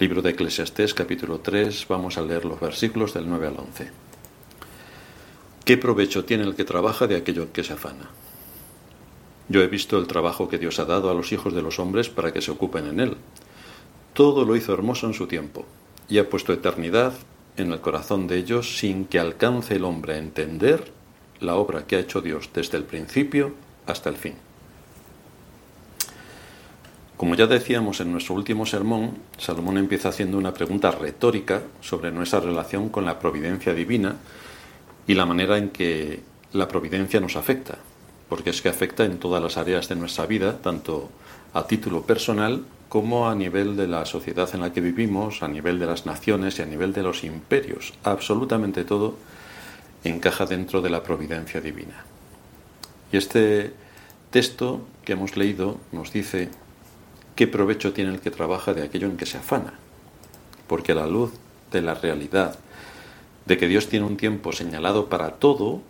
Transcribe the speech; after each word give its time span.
Libro 0.00 0.22
de 0.22 0.30
Eclesiastés, 0.30 0.94
capítulo 0.94 1.40
3, 1.40 1.86
vamos 1.86 2.16
a 2.16 2.22
leer 2.22 2.46
los 2.46 2.58
versículos 2.58 3.12
del 3.12 3.28
9 3.28 3.48
al 3.48 3.58
11. 3.58 3.90
¿Qué 5.62 5.76
provecho 5.76 6.24
tiene 6.24 6.44
el 6.44 6.54
que 6.54 6.64
trabaja 6.64 7.06
de 7.06 7.16
aquello 7.16 7.52
que 7.52 7.62
se 7.62 7.74
afana? 7.74 8.08
Yo 9.50 9.60
he 9.60 9.66
visto 9.66 9.98
el 9.98 10.06
trabajo 10.06 10.48
que 10.48 10.56
Dios 10.56 10.78
ha 10.78 10.86
dado 10.86 11.10
a 11.10 11.14
los 11.14 11.32
hijos 11.32 11.52
de 11.52 11.60
los 11.60 11.78
hombres 11.78 12.08
para 12.08 12.32
que 12.32 12.40
se 12.40 12.50
ocupen 12.50 12.86
en 12.86 12.98
él. 12.98 13.18
Todo 14.14 14.46
lo 14.46 14.56
hizo 14.56 14.72
hermoso 14.72 15.06
en 15.06 15.12
su 15.12 15.26
tiempo, 15.26 15.66
y 16.08 16.16
ha 16.16 16.30
puesto 16.30 16.54
eternidad 16.54 17.12
en 17.58 17.70
el 17.70 17.82
corazón 17.82 18.26
de 18.26 18.38
ellos 18.38 18.78
sin 18.78 19.04
que 19.04 19.18
alcance 19.18 19.76
el 19.76 19.84
hombre 19.84 20.14
a 20.14 20.18
entender 20.18 20.92
la 21.40 21.56
obra 21.56 21.86
que 21.86 21.96
ha 21.96 22.00
hecho 22.00 22.22
Dios 22.22 22.48
desde 22.54 22.78
el 22.78 22.84
principio 22.84 23.52
hasta 23.84 24.08
el 24.08 24.16
fin. 24.16 24.49
Como 27.20 27.34
ya 27.34 27.46
decíamos 27.46 28.00
en 28.00 28.12
nuestro 28.12 28.34
último 28.34 28.64
sermón, 28.64 29.18
Salomón 29.36 29.76
empieza 29.76 30.08
haciendo 30.08 30.38
una 30.38 30.54
pregunta 30.54 30.90
retórica 30.90 31.60
sobre 31.82 32.10
nuestra 32.10 32.40
relación 32.40 32.88
con 32.88 33.04
la 33.04 33.18
providencia 33.18 33.74
divina 33.74 34.16
y 35.06 35.12
la 35.12 35.26
manera 35.26 35.58
en 35.58 35.68
que 35.68 36.20
la 36.54 36.66
providencia 36.66 37.20
nos 37.20 37.36
afecta, 37.36 37.76
porque 38.30 38.48
es 38.48 38.62
que 38.62 38.70
afecta 38.70 39.04
en 39.04 39.18
todas 39.18 39.42
las 39.42 39.58
áreas 39.58 39.86
de 39.90 39.96
nuestra 39.96 40.24
vida, 40.24 40.62
tanto 40.62 41.10
a 41.52 41.66
título 41.66 42.04
personal 42.04 42.64
como 42.88 43.28
a 43.28 43.34
nivel 43.34 43.76
de 43.76 43.86
la 43.86 44.06
sociedad 44.06 44.48
en 44.54 44.62
la 44.62 44.72
que 44.72 44.80
vivimos, 44.80 45.42
a 45.42 45.48
nivel 45.48 45.78
de 45.78 45.84
las 45.84 46.06
naciones 46.06 46.58
y 46.58 46.62
a 46.62 46.64
nivel 46.64 46.94
de 46.94 47.02
los 47.02 47.22
imperios. 47.22 47.92
Absolutamente 48.02 48.84
todo 48.84 49.16
encaja 50.04 50.46
dentro 50.46 50.80
de 50.80 50.88
la 50.88 51.02
providencia 51.02 51.60
divina. 51.60 52.02
Y 53.12 53.18
este 53.18 53.74
texto 54.30 54.86
que 55.04 55.12
hemos 55.12 55.36
leído 55.36 55.76
nos 55.92 56.14
dice 56.14 56.48
¿Qué 57.40 57.46
provecho 57.46 57.94
tiene 57.94 58.10
el 58.10 58.20
que 58.20 58.30
trabaja 58.30 58.74
de 58.74 58.82
aquello 58.82 59.06
en 59.06 59.16
que 59.16 59.24
se 59.24 59.38
afana? 59.38 59.72
Porque 60.66 60.92
a 60.92 60.94
la 60.94 61.06
luz 61.06 61.32
de 61.72 61.80
la 61.80 61.94
realidad 61.94 62.58
de 63.46 63.56
que 63.56 63.66
Dios 63.66 63.88
tiene 63.88 64.04
un 64.04 64.18
tiempo 64.18 64.52
señalado 64.52 65.08
para 65.08 65.30
todo, 65.36 65.80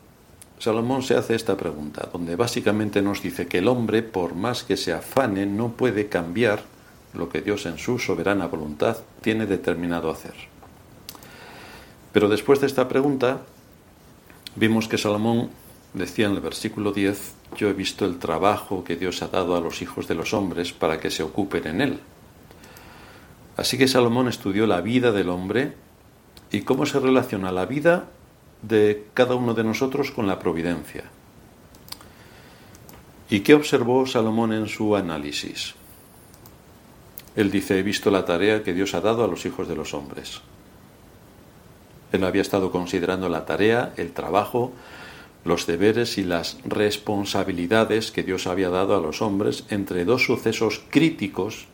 Salomón 0.61 1.03
se 1.03 1.17
hace 1.17 1.34
esta 1.34 1.56
pregunta, 1.56 2.09
donde 2.12 2.37
básicamente 2.37 3.03
nos 3.03 3.21
dice 3.21 3.48
que 3.48 3.59
el 3.59 3.67
hombre, 3.67 4.05
por 4.05 4.37
más 4.37 4.62
que 4.62 4.77
se 4.77 4.93
afane, 4.93 5.45
no 5.45 5.73
puede 5.73 6.06
cambiar 6.06 6.62
lo 7.15 7.28
que 7.28 7.41
Dios 7.41 7.67
en 7.67 7.78
su 7.78 7.98
soberana 7.98 8.47
voluntad 8.47 8.98
tiene 9.21 9.47
determinado 9.47 10.09
hacer. 10.09 10.34
Pero 12.12 12.28
después 12.28 12.61
de 12.61 12.69
esta 12.69 12.87
pregunta, 12.87 13.41
vimos 14.55 14.87
que 14.87 14.98
Salomón 14.98 15.51
decía 15.95 16.27
en 16.27 16.33
el 16.33 16.41
versículo 16.41 16.93
10, 16.93 17.35
yo 17.57 17.69
he 17.69 17.73
visto 17.73 18.05
el 18.07 18.19
trabajo 18.19 18.85
que 18.85 18.97
Dios 18.97 19.23
ha 19.23 19.29
dado 19.29 19.57
a 19.57 19.61
los 19.61 19.83
hijos 19.83 20.07
de 20.07 20.15
los 20.15 20.35
hombres 20.35 20.73
para 20.73 21.01
que 21.01 21.11
se 21.11 21.23
ocupen 21.23 21.67
en 21.67 21.81
él. 21.81 22.01
Así 23.57 23.77
que 23.77 23.89
Salomón 23.89 24.29
estudió 24.29 24.67
la 24.67 24.81
vida 24.81 25.13
del 25.13 25.29
hombre 25.29 25.75
y 26.51 26.63
cómo 26.63 26.87
se 26.87 26.99
relaciona 27.01 27.53
la 27.53 27.67
vida 27.67 28.09
de 28.63 29.07
cada 29.15 29.35
uno 29.35 29.55
de 29.55 29.65
nosotros 29.65 30.11
con 30.11 30.27
la 30.27 30.39
providencia. 30.39 31.05
¿Y 33.29 33.41
qué 33.41 33.55
observó 33.55 34.07
Salomón 34.07 34.53
en 34.53 34.67
su 34.67 34.97
análisis? 34.97 35.75
Él 37.37 37.51
dice, 37.51 37.79
he 37.79 37.83
visto 37.83 38.11
la 38.11 38.25
tarea 38.25 38.63
que 38.63 38.75
Dios 38.75 38.95
ha 38.95 39.01
dado 39.01 39.25
a 39.25 39.29
los 39.29 39.47
hijos 39.47 39.69
de 39.69 39.77
los 39.77 39.95
hombres. 39.95 40.41
Él 42.13 42.25
había 42.25 42.43
estado 42.43 42.73
considerando 42.73 43.29
la 43.29 43.47
tarea, 43.47 43.93
el 43.97 44.13
trabajo, 44.13 44.73
los 45.45 45.67
deberes 45.67 46.19
y 46.19 46.25
las 46.25 46.59
responsabilidades 46.65 48.11
que 48.11 48.23
Dios 48.23 48.47
había 48.47 48.69
dado 48.69 48.97
a 48.97 49.01
los 49.01 49.23
hombres 49.23 49.65
entre 49.71 50.05
dos 50.05 50.25
sucesos 50.25 50.83
críticos 50.91 51.67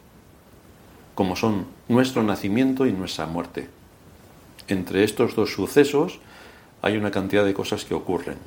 como 1.14 1.34
son 1.34 1.66
nuestro 1.88 2.22
nacimiento 2.22 2.86
y 2.86 2.92
nuestra 2.92 3.26
muerte. 3.26 3.68
Entre 4.68 5.02
estos 5.02 5.34
dos 5.34 5.52
sucesos 5.52 6.20
hay 6.82 6.96
una 6.96 7.10
cantidad 7.10 7.44
de 7.44 7.54
cosas 7.54 7.84
que 7.84 7.94
ocurren. 7.94 8.38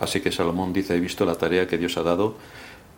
Así 0.00 0.20
que 0.20 0.32
Salomón 0.32 0.72
dice, 0.72 0.96
he 0.96 1.00
visto 1.00 1.24
la 1.24 1.36
tarea 1.36 1.68
que 1.68 1.78
Dios 1.78 1.96
ha 1.96 2.02
dado 2.02 2.36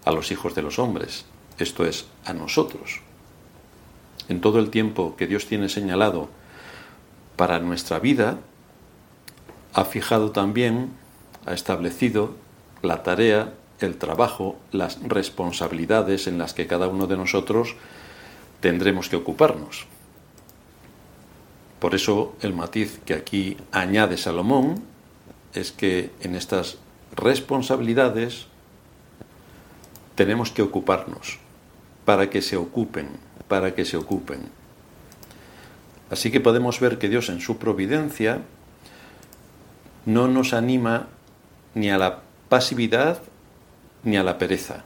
a 0.05 0.13
los 0.13 0.33
hijos 0.33 0.55
de 0.55 0.63
los 0.63 0.79
hombres, 0.79 1.27
esto 1.59 1.85
es, 1.85 2.07
a 2.25 2.33
nosotros. 2.33 3.01
En 4.29 4.41
todo 4.41 4.59
el 4.59 4.71
tiempo 4.71 5.15
que 5.17 5.27
Dios 5.27 5.47
tiene 5.47 5.69
señalado 5.69 6.29
para 7.37 7.59
nuestra 7.59 7.99
vida, 7.99 8.39
ha 9.75 9.85
fijado 9.85 10.31
también, 10.33 10.91
ha 11.47 11.55
establecido 11.55 12.35
la 12.83 13.03
tarea, 13.03 13.55
el 13.81 13.97
trabajo, 13.97 14.59
las 14.71 15.03
responsabilidades 15.03 16.27
en 16.27 16.39
las 16.39 16.55
que 16.55 16.67
cada 16.67 16.89
uno 16.89 17.07
de 17.07 17.17
nosotros 17.17 17.75
tendremos 18.61 19.09
que 19.09 19.17
ocuparnos. 19.17 19.87
Por 21.81 21.95
eso 21.95 22.37
el 22.43 22.55
matiz 22.55 23.01
que 23.05 23.15
aquí 23.15 23.57
añade 23.73 24.17
Salomón 24.17 24.85
es 25.55 25.73
que 25.73 26.11
en 26.21 26.37
estas 26.37 26.79
responsabilidades 27.17 28.47
tenemos 30.15 30.53
que 30.53 30.63
ocuparnos 30.63 31.39
para 32.05 32.31
que 32.31 32.43
se 32.43 32.57
ocupen, 32.57 33.09
para 33.49 33.75
que 33.75 33.85
se 33.85 33.97
ocupen. 33.97 34.41
Así 36.11 36.31
que 36.31 36.41
podemos 36.41 36.79
ver 36.79 36.99
que 36.99 37.09
Dios 37.09 37.29
en 37.31 37.41
su 37.41 37.57
providencia 37.57 38.43
no 40.05 40.29
nos 40.29 40.53
anima 40.53 41.09
ni 41.75 41.91
a 41.91 41.99
la 41.99 42.23
pasividad 42.49 43.23
ni 44.05 44.17
a 44.17 44.23
la 44.23 44.39
pereza. 44.39 44.85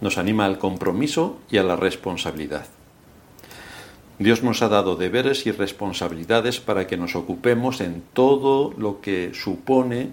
Nos 0.00 0.16
anima 0.16 0.46
al 0.46 0.58
compromiso 0.58 1.38
y 1.50 1.58
a 1.58 1.62
la 1.62 1.76
responsabilidad. 1.76 2.66
Dios 4.18 4.42
nos 4.42 4.62
ha 4.62 4.68
dado 4.68 4.96
deberes 4.96 5.46
y 5.46 5.50
responsabilidades 5.50 6.60
para 6.60 6.86
que 6.86 6.96
nos 6.96 7.16
ocupemos 7.16 7.80
en 7.80 8.02
todo 8.12 8.74
lo 8.76 9.00
que 9.00 9.32
supone 9.34 10.10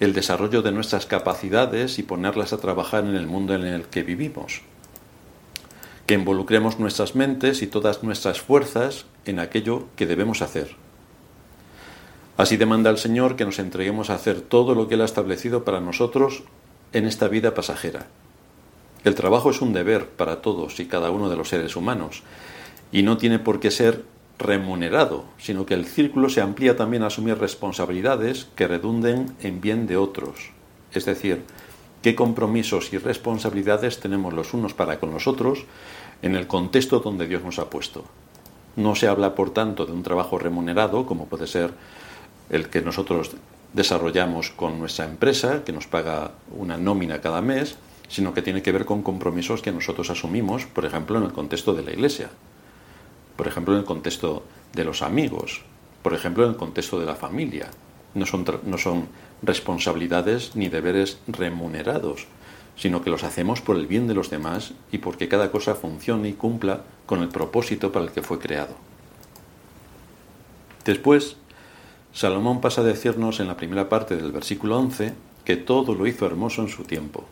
el 0.00 0.12
desarrollo 0.12 0.62
de 0.62 0.72
nuestras 0.72 1.06
capacidades 1.06 1.98
y 1.98 2.02
ponerlas 2.02 2.52
a 2.52 2.58
trabajar 2.58 3.04
en 3.04 3.14
el 3.14 3.26
mundo 3.26 3.54
en 3.54 3.64
el 3.64 3.84
que 3.84 4.02
vivimos. 4.02 4.62
Que 6.06 6.14
involucremos 6.14 6.78
nuestras 6.78 7.14
mentes 7.14 7.62
y 7.62 7.66
todas 7.66 8.02
nuestras 8.02 8.40
fuerzas 8.40 9.06
en 9.24 9.38
aquello 9.38 9.86
que 9.96 10.06
debemos 10.06 10.42
hacer 10.42 10.83
Así 12.36 12.56
demanda 12.56 12.90
el 12.90 12.98
Señor 12.98 13.36
que 13.36 13.44
nos 13.44 13.58
entreguemos 13.58 14.10
a 14.10 14.14
hacer 14.14 14.40
todo 14.40 14.74
lo 14.74 14.88
que 14.88 14.94
Él 14.94 15.02
ha 15.02 15.06
establecido 15.06 15.64
para 15.64 15.80
nosotros 15.80 16.42
en 16.92 17.06
esta 17.06 17.28
vida 17.28 17.54
pasajera. 17.54 18.06
El 19.04 19.14
trabajo 19.14 19.50
es 19.50 19.60
un 19.60 19.72
deber 19.72 20.08
para 20.08 20.42
todos 20.42 20.80
y 20.80 20.86
cada 20.86 21.10
uno 21.10 21.28
de 21.28 21.36
los 21.36 21.50
seres 21.50 21.76
humanos, 21.76 22.22
y 22.90 23.02
no 23.02 23.18
tiene 23.18 23.38
por 23.38 23.60
qué 23.60 23.70
ser 23.70 24.04
remunerado, 24.38 25.24
sino 25.38 25.64
que 25.66 25.74
el 25.74 25.84
círculo 25.84 26.28
se 26.28 26.40
amplía 26.40 26.76
también 26.76 27.02
a 27.02 27.06
asumir 27.06 27.38
responsabilidades 27.38 28.48
que 28.56 28.66
redunden 28.66 29.36
en 29.40 29.60
bien 29.60 29.86
de 29.86 29.96
otros. 29.96 30.50
Es 30.92 31.04
decir, 31.04 31.44
qué 32.02 32.14
compromisos 32.14 32.92
y 32.92 32.98
responsabilidades 32.98 34.00
tenemos 34.00 34.32
los 34.32 34.54
unos 34.54 34.74
para 34.74 34.98
con 34.98 35.12
los 35.12 35.26
otros 35.26 35.66
en 36.22 36.34
el 36.34 36.46
contexto 36.46 37.00
donde 37.00 37.26
Dios 37.26 37.44
nos 37.44 37.58
ha 37.58 37.70
puesto. 37.70 38.04
No 38.76 38.96
se 38.96 39.06
habla, 39.06 39.34
por 39.34 39.50
tanto, 39.50 39.86
de 39.86 39.92
un 39.92 40.02
trabajo 40.02 40.38
remunerado, 40.38 41.06
como 41.06 41.26
puede 41.26 41.46
ser 41.46 41.74
el 42.50 42.68
que 42.68 42.82
nosotros 42.82 43.32
desarrollamos 43.72 44.50
con 44.50 44.78
nuestra 44.78 45.04
empresa, 45.04 45.64
que 45.64 45.72
nos 45.72 45.86
paga 45.86 46.32
una 46.56 46.76
nómina 46.76 47.20
cada 47.20 47.40
mes, 47.40 47.76
sino 48.08 48.32
que 48.34 48.42
tiene 48.42 48.62
que 48.62 48.72
ver 48.72 48.84
con 48.84 49.02
compromisos 49.02 49.62
que 49.62 49.72
nosotros 49.72 50.10
asumimos, 50.10 50.66
por 50.66 50.84
ejemplo, 50.84 51.18
en 51.18 51.24
el 51.24 51.32
contexto 51.32 51.74
de 51.74 51.82
la 51.82 51.92
iglesia, 51.92 52.30
por 53.36 53.48
ejemplo, 53.48 53.74
en 53.74 53.80
el 53.80 53.86
contexto 53.86 54.44
de 54.72 54.84
los 54.84 55.02
amigos, 55.02 55.62
por 56.02 56.14
ejemplo, 56.14 56.44
en 56.44 56.50
el 56.50 56.56
contexto 56.56 57.00
de 57.00 57.06
la 57.06 57.16
familia. 57.16 57.70
No 58.14 58.26
son, 58.26 58.44
no 58.64 58.78
son 58.78 59.08
responsabilidades 59.42 60.54
ni 60.54 60.68
deberes 60.68 61.18
remunerados, 61.26 62.26
sino 62.76 63.02
que 63.02 63.10
los 63.10 63.24
hacemos 63.24 63.60
por 63.60 63.76
el 63.76 63.86
bien 63.86 64.06
de 64.06 64.14
los 64.14 64.30
demás 64.30 64.72
y 64.92 64.98
porque 64.98 65.28
cada 65.28 65.50
cosa 65.50 65.74
funcione 65.74 66.28
y 66.28 66.32
cumpla 66.34 66.82
con 67.06 67.22
el 67.22 67.28
propósito 67.28 67.90
para 67.90 68.04
el 68.04 68.12
que 68.12 68.22
fue 68.22 68.38
creado. 68.38 68.74
Después, 70.84 71.36
Salomón 72.14 72.60
pasa 72.60 72.82
a 72.82 72.84
decirnos 72.84 73.40
en 73.40 73.48
la 73.48 73.56
primera 73.56 73.88
parte 73.88 74.16
del 74.16 74.30
versículo 74.30 74.78
11 74.78 75.14
que 75.44 75.56
todo 75.56 75.94
lo 75.94 76.06
hizo 76.06 76.24
hermoso 76.26 76.62
en 76.62 76.68
su 76.68 76.84
tiempo. 76.84 77.24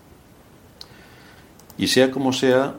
Y 1.79 1.87
sea 1.87 2.11
como 2.11 2.33
sea 2.33 2.75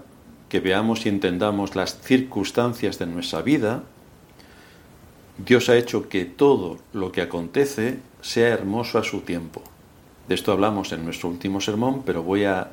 que 0.50 0.60
veamos 0.60 1.06
y 1.06 1.10
entendamos 1.10 1.76
las 1.76 2.00
circunstancias 2.02 3.00
de 3.00 3.06
nuestra 3.06 3.42
vida, 3.42 3.84
Dios 5.38 5.70
ha 5.70 5.78
hecho 5.78 6.10
que 6.10 6.26
todo 6.26 6.78
lo 6.92 7.12
que 7.12 7.22
acontece 7.22 8.00
sea 8.22 8.50
hermoso 8.50 9.00
a 9.00 9.04
su 9.04 9.22
tiempo. 9.22 9.64
De 10.28 10.36
esto 10.36 10.52
hablamos 10.52 10.92
en 10.92 11.06
nuestro 11.06 11.30
último 11.30 11.62
sermón, 11.62 12.04
pero 12.06 12.22
voy 12.22 12.44
a 12.44 12.70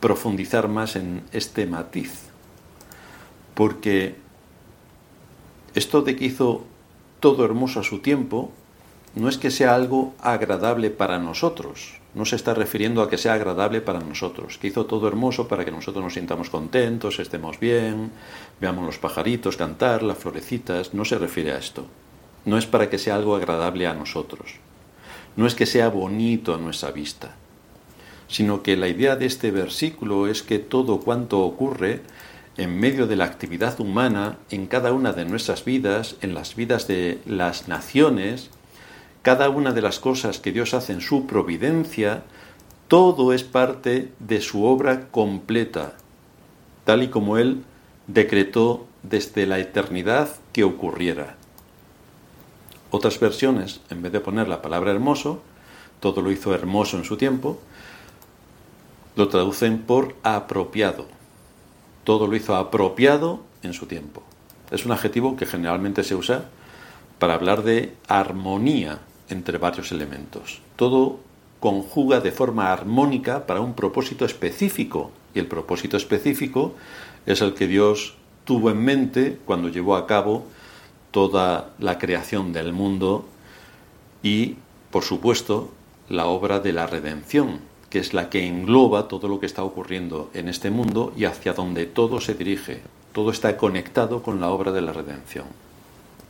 profundizar 0.00 0.68
más 0.68 0.94
en 0.94 1.22
este 1.32 1.66
matiz. 1.66 2.28
Porque 3.54 4.14
esto 5.74 6.02
de 6.02 6.16
que 6.16 6.24
hizo 6.24 6.64
todo 7.22 7.44
hermoso 7.44 7.78
a 7.78 7.84
su 7.84 8.00
tiempo, 8.00 8.50
no 9.14 9.28
es 9.28 9.38
que 9.38 9.52
sea 9.52 9.76
algo 9.76 10.12
agradable 10.20 10.90
para 10.90 11.20
nosotros, 11.20 12.00
no 12.14 12.24
se 12.24 12.34
está 12.34 12.52
refiriendo 12.52 13.00
a 13.00 13.08
que 13.08 13.16
sea 13.16 13.34
agradable 13.34 13.80
para 13.80 14.00
nosotros, 14.00 14.58
que 14.58 14.66
hizo 14.66 14.86
todo 14.86 15.06
hermoso 15.06 15.46
para 15.46 15.64
que 15.64 15.70
nosotros 15.70 16.02
nos 16.02 16.14
sintamos 16.14 16.50
contentos, 16.50 17.20
estemos 17.20 17.60
bien, 17.60 18.10
veamos 18.60 18.84
los 18.84 18.98
pajaritos 18.98 19.56
cantar, 19.56 20.02
las 20.02 20.18
florecitas, 20.18 20.94
no 20.94 21.04
se 21.04 21.16
refiere 21.16 21.52
a 21.52 21.58
esto. 21.58 21.86
No 22.44 22.58
es 22.58 22.66
para 22.66 22.90
que 22.90 22.98
sea 22.98 23.14
algo 23.14 23.36
agradable 23.36 23.86
a 23.86 23.94
nosotros, 23.94 24.56
no 25.36 25.46
es 25.46 25.54
que 25.54 25.64
sea 25.64 25.90
bonito 25.90 26.56
a 26.56 26.58
nuestra 26.58 26.90
vista, 26.90 27.36
sino 28.26 28.64
que 28.64 28.76
la 28.76 28.88
idea 28.88 29.14
de 29.14 29.26
este 29.26 29.52
versículo 29.52 30.26
es 30.26 30.42
que 30.42 30.58
todo 30.58 30.98
cuanto 30.98 31.38
ocurre 31.38 32.02
en 32.56 32.78
medio 32.78 33.06
de 33.06 33.16
la 33.16 33.24
actividad 33.24 33.80
humana, 33.80 34.38
en 34.50 34.66
cada 34.66 34.92
una 34.92 35.12
de 35.12 35.24
nuestras 35.24 35.64
vidas, 35.64 36.16
en 36.20 36.34
las 36.34 36.54
vidas 36.54 36.86
de 36.86 37.20
las 37.26 37.68
naciones, 37.68 38.50
cada 39.22 39.48
una 39.48 39.72
de 39.72 39.82
las 39.82 39.98
cosas 39.98 40.38
que 40.38 40.52
Dios 40.52 40.74
hace 40.74 40.92
en 40.92 41.00
su 41.00 41.26
providencia, 41.26 42.24
todo 42.88 43.32
es 43.32 43.42
parte 43.42 44.12
de 44.18 44.40
su 44.40 44.64
obra 44.64 45.08
completa, 45.10 45.94
tal 46.84 47.02
y 47.02 47.08
como 47.08 47.38
Él 47.38 47.64
decretó 48.06 48.86
desde 49.02 49.46
la 49.46 49.58
eternidad 49.58 50.28
que 50.52 50.64
ocurriera. 50.64 51.36
Otras 52.90 53.18
versiones, 53.18 53.80
en 53.88 54.02
vez 54.02 54.12
de 54.12 54.20
poner 54.20 54.48
la 54.48 54.60
palabra 54.60 54.90
hermoso, 54.90 55.40
todo 56.00 56.20
lo 56.20 56.30
hizo 56.30 56.54
hermoso 56.54 56.98
en 56.98 57.04
su 57.04 57.16
tiempo, 57.16 57.58
lo 59.16 59.28
traducen 59.28 59.78
por 59.78 60.14
apropiado. 60.22 61.06
Todo 62.04 62.26
lo 62.26 62.36
hizo 62.36 62.56
apropiado 62.56 63.40
en 63.62 63.72
su 63.72 63.86
tiempo. 63.86 64.22
Es 64.70 64.84
un 64.86 64.92
adjetivo 64.92 65.36
que 65.36 65.46
generalmente 65.46 66.04
se 66.04 66.14
usa 66.14 66.48
para 67.18 67.34
hablar 67.34 67.62
de 67.62 67.94
armonía 68.08 69.00
entre 69.28 69.58
varios 69.58 69.92
elementos. 69.92 70.60
Todo 70.76 71.20
conjuga 71.60 72.20
de 72.20 72.32
forma 72.32 72.72
armónica 72.72 73.46
para 73.46 73.60
un 73.60 73.74
propósito 73.74 74.24
específico 74.24 75.12
y 75.34 75.38
el 75.38 75.46
propósito 75.46 75.96
específico 75.96 76.74
es 77.26 77.40
el 77.40 77.54
que 77.54 77.68
Dios 77.68 78.16
tuvo 78.44 78.70
en 78.70 78.82
mente 78.82 79.38
cuando 79.44 79.68
llevó 79.68 79.96
a 79.96 80.06
cabo 80.06 80.44
toda 81.12 81.70
la 81.78 81.98
creación 81.98 82.52
del 82.52 82.72
mundo 82.72 83.26
y, 84.22 84.56
por 84.90 85.04
supuesto, 85.04 85.70
la 86.08 86.26
obra 86.26 86.58
de 86.58 86.72
la 86.72 86.86
redención, 86.86 87.60
que 87.92 87.98
es 87.98 88.14
la 88.14 88.30
que 88.30 88.46
engloba 88.46 89.06
todo 89.06 89.28
lo 89.28 89.38
que 89.38 89.44
está 89.44 89.62
ocurriendo 89.62 90.30
en 90.32 90.48
este 90.48 90.70
mundo 90.70 91.12
y 91.14 91.26
hacia 91.26 91.52
donde 91.52 91.84
todo 91.84 92.22
se 92.22 92.32
dirige. 92.32 92.80
Todo 93.12 93.30
está 93.30 93.58
conectado 93.58 94.22
con 94.22 94.40
la 94.40 94.48
obra 94.48 94.72
de 94.72 94.80
la 94.80 94.94
redención. 94.94 95.44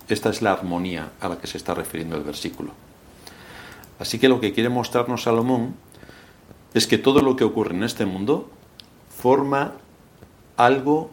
Esta 0.09 0.31
es 0.31 0.43
la 0.43 0.51
armonía 0.51 1.13
a 1.21 1.29
la 1.29 1.39
que 1.39 1.47
se 1.47 1.59
está 1.59 1.73
refiriendo 1.73 2.17
el 2.17 2.25
versículo. 2.25 2.73
Así 4.01 4.19
que 4.19 4.29
lo 4.29 4.41
que 4.41 4.53
quiere 4.53 4.71
mostrarnos 4.71 5.23
Salomón 5.23 5.77
es 6.75 6.89
que 6.89 6.99
todo 6.99 7.23
lo 7.23 7.37
que 7.37 7.45
ocurre 7.45 7.77
en 7.77 7.85
este 7.85 8.07
mundo 8.07 8.51
forma 9.17 9.75
algo 10.57 11.13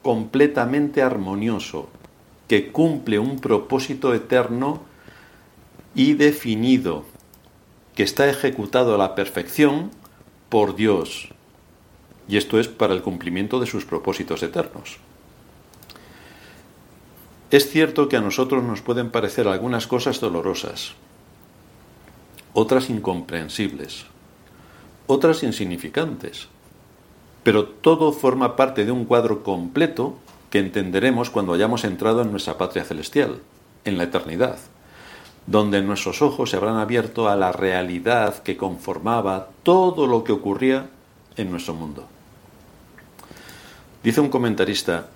completamente 0.00 1.02
armonioso, 1.02 1.90
que 2.48 2.72
cumple 2.72 3.18
un 3.18 3.40
propósito 3.40 4.14
eterno 4.14 4.80
y 5.94 6.14
definido, 6.14 7.04
que 7.94 8.02
está 8.02 8.28
ejecutado 8.28 8.94
a 8.94 8.98
la 8.98 9.14
perfección 9.14 9.90
por 10.48 10.74
Dios. 10.74 11.28
Y 12.28 12.36
esto 12.36 12.58
es 12.58 12.68
para 12.68 12.94
el 12.94 13.02
cumplimiento 13.02 13.60
de 13.60 13.66
sus 13.66 13.84
propósitos 13.84 14.42
eternos. 14.42 14.98
Es 17.50 17.68
cierto 17.70 18.08
que 18.08 18.16
a 18.16 18.22
nosotros 18.22 18.62
nos 18.64 18.80
pueden 18.80 19.10
parecer 19.10 19.46
algunas 19.46 19.86
cosas 19.86 20.20
dolorosas, 20.20 20.94
otras 22.54 22.88
incomprensibles, 22.88 24.06
otras 25.06 25.42
insignificantes, 25.42 26.48
pero 27.42 27.66
todo 27.66 28.12
forma 28.12 28.56
parte 28.56 28.86
de 28.86 28.92
un 28.92 29.04
cuadro 29.04 29.42
completo 29.42 30.16
que 30.48 30.60
entenderemos 30.60 31.28
cuando 31.28 31.52
hayamos 31.52 31.84
entrado 31.84 32.22
en 32.22 32.30
nuestra 32.30 32.56
patria 32.56 32.84
celestial, 32.84 33.40
en 33.84 33.98
la 33.98 34.04
eternidad, 34.04 34.58
donde 35.46 35.82
nuestros 35.82 36.22
ojos 36.22 36.50
se 36.50 36.56
habrán 36.56 36.76
abierto 36.76 37.28
a 37.28 37.36
la 37.36 37.52
realidad 37.52 38.42
que 38.42 38.56
conformaba 38.56 39.48
todo 39.62 40.06
lo 40.06 40.24
que 40.24 40.32
ocurría 40.32 40.88
en 41.36 41.50
nuestro 41.50 41.74
mundo. 41.74 42.06
Dice 44.02 44.20
un 44.20 44.30
comentarista, 44.30 45.06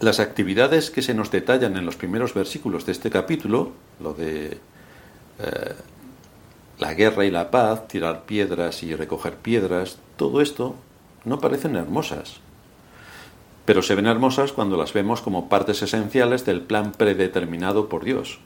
las 0.00 0.20
actividades 0.20 0.90
que 0.90 1.02
se 1.02 1.14
nos 1.14 1.30
detallan 1.30 1.76
en 1.76 1.84
los 1.84 1.96
primeros 1.96 2.34
versículos 2.34 2.86
de 2.86 2.92
este 2.92 3.10
capítulo, 3.10 3.72
lo 4.00 4.14
de 4.14 4.58
eh, 5.38 5.74
la 6.78 6.94
guerra 6.94 7.26
y 7.26 7.30
la 7.30 7.50
paz, 7.50 7.88
tirar 7.88 8.24
piedras 8.24 8.82
y 8.82 8.94
recoger 8.94 9.36
piedras, 9.36 9.98
todo 10.16 10.40
esto 10.40 10.76
no 11.24 11.38
parecen 11.38 11.76
hermosas, 11.76 12.36
pero 13.66 13.82
se 13.82 13.94
ven 13.94 14.06
hermosas 14.06 14.52
cuando 14.52 14.78
las 14.78 14.94
vemos 14.94 15.20
como 15.20 15.48
partes 15.48 15.82
esenciales 15.82 16.46
del 16.46 16.62
plan 16.62 16.92
predeterminado 16.92 17.88
por 17.88 18.04
Dios. 18.04 18.40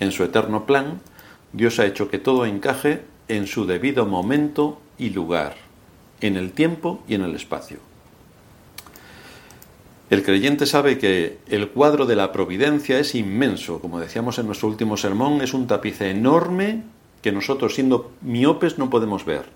En 0.00 0.12
su 0.12 0.24
eterno 0.24 0.66
plan, 0.66 1.00
Dios 1.52 1.78
ha 1.78 1.86
hecho 1.86 2.08
que 2.08 2.18
todo 2.18 2.46
encaje 2.46 3.02
en 3.28 3.46
su 3.46 3.66
debido 3.66 4.06
momento 4.06 4.80
y 4.98 5.10
lugar, 5.10 5.56
en 6.20 6.36
el 6.36 6.52
tiempo 6.52 7.02
y 7.08 7.14
en 7.14 7.22
el 7.22 7.34
espacio. 7.34 7.78
El 10.10 10.22
creyente 10.22 10.64
sabe 10.64 10.96
que 10.96 11.38
el 11.48 11.68
cuadro 11.68 12.06
de 12.06 12.16
la 12.16 12.32
providencia 12.32 12.98
es 12.98 13.14
inmenso, 13.14 13.80
como 13.80 14.00
decíamos 14.00 14.38
en 14.38 14.46
nuestro 14.46 14.68
último 14.68 14.96
sermón, 14.96 15.42
es 15.42 15.52
un 15.52 15.66
tapiz 15.66 16.00
enorme 16.00 16.82
que 17.20 17.32
nosotros 17.32 17.74
siendo 17.74 18.12
miopes 18.22 18.78
no 18.78 18.88
podemos 18.88 19.26
ver. 19.26 19.46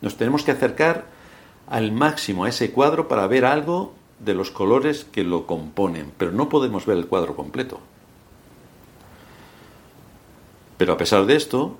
Nos 0.00 0.16
tenemos 0.16 0.42
que 0.42 0.52
acercar 0.52 1.04
al 1.66 1.92
máximo 1.92 2.44
a 2.44 2.48
ese 2.48 2.70
cuadro 2.70 3.08
para 3.08 3.26
ver 3.26 3.44
algo 3.44 3.92
de 4.20 4.34
los 4.34 4.50
colores 4.50 5.04
que 5.04 5.22
lo 5.22 5.46
componen, 5.46 6.12
pero 6.16 6.32
no 6.32 6.48
podemos 6.48 6.86
ver 6.86 6.96
el 6.96 7.06
cuadro 7.06 7.36
completo. 7.36 7.80
Pero 10.76 10.92
a 10.92 10.96
pesar 10.96 11.26
de 11.26 11.36
esto, 11.36 11.78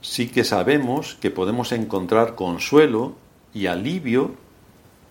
sí 0.00 0.28
que 0.28 0.44
sabemos 0.44 1.16
que 1.20 1.30
podemos 1.30 1.72
encontrar 1.72 2.34
consuelo 2.34 3.14
y 3.54 3.66
alivio 3.66 4.32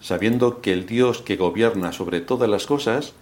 sabiendo 0.02 0.62
que 0.62 0.74
el 0.74 0.86
Dios 0.86 1.22
que 1.22 1.38
gobierna 1.38 1.94
sobre 1.94 2.22
todas 2.22 2.50
las 2.50 2.66
cosas 2.66 3.14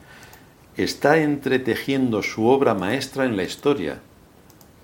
está 0.78 1.18
entretejiendo 1.18 2.24
su 2.24 2.48
obra 2.48 2.74
maestra 2.74 3.26
en 3.26 3.36
la 3.36 3.44
historia. 3.44 4.00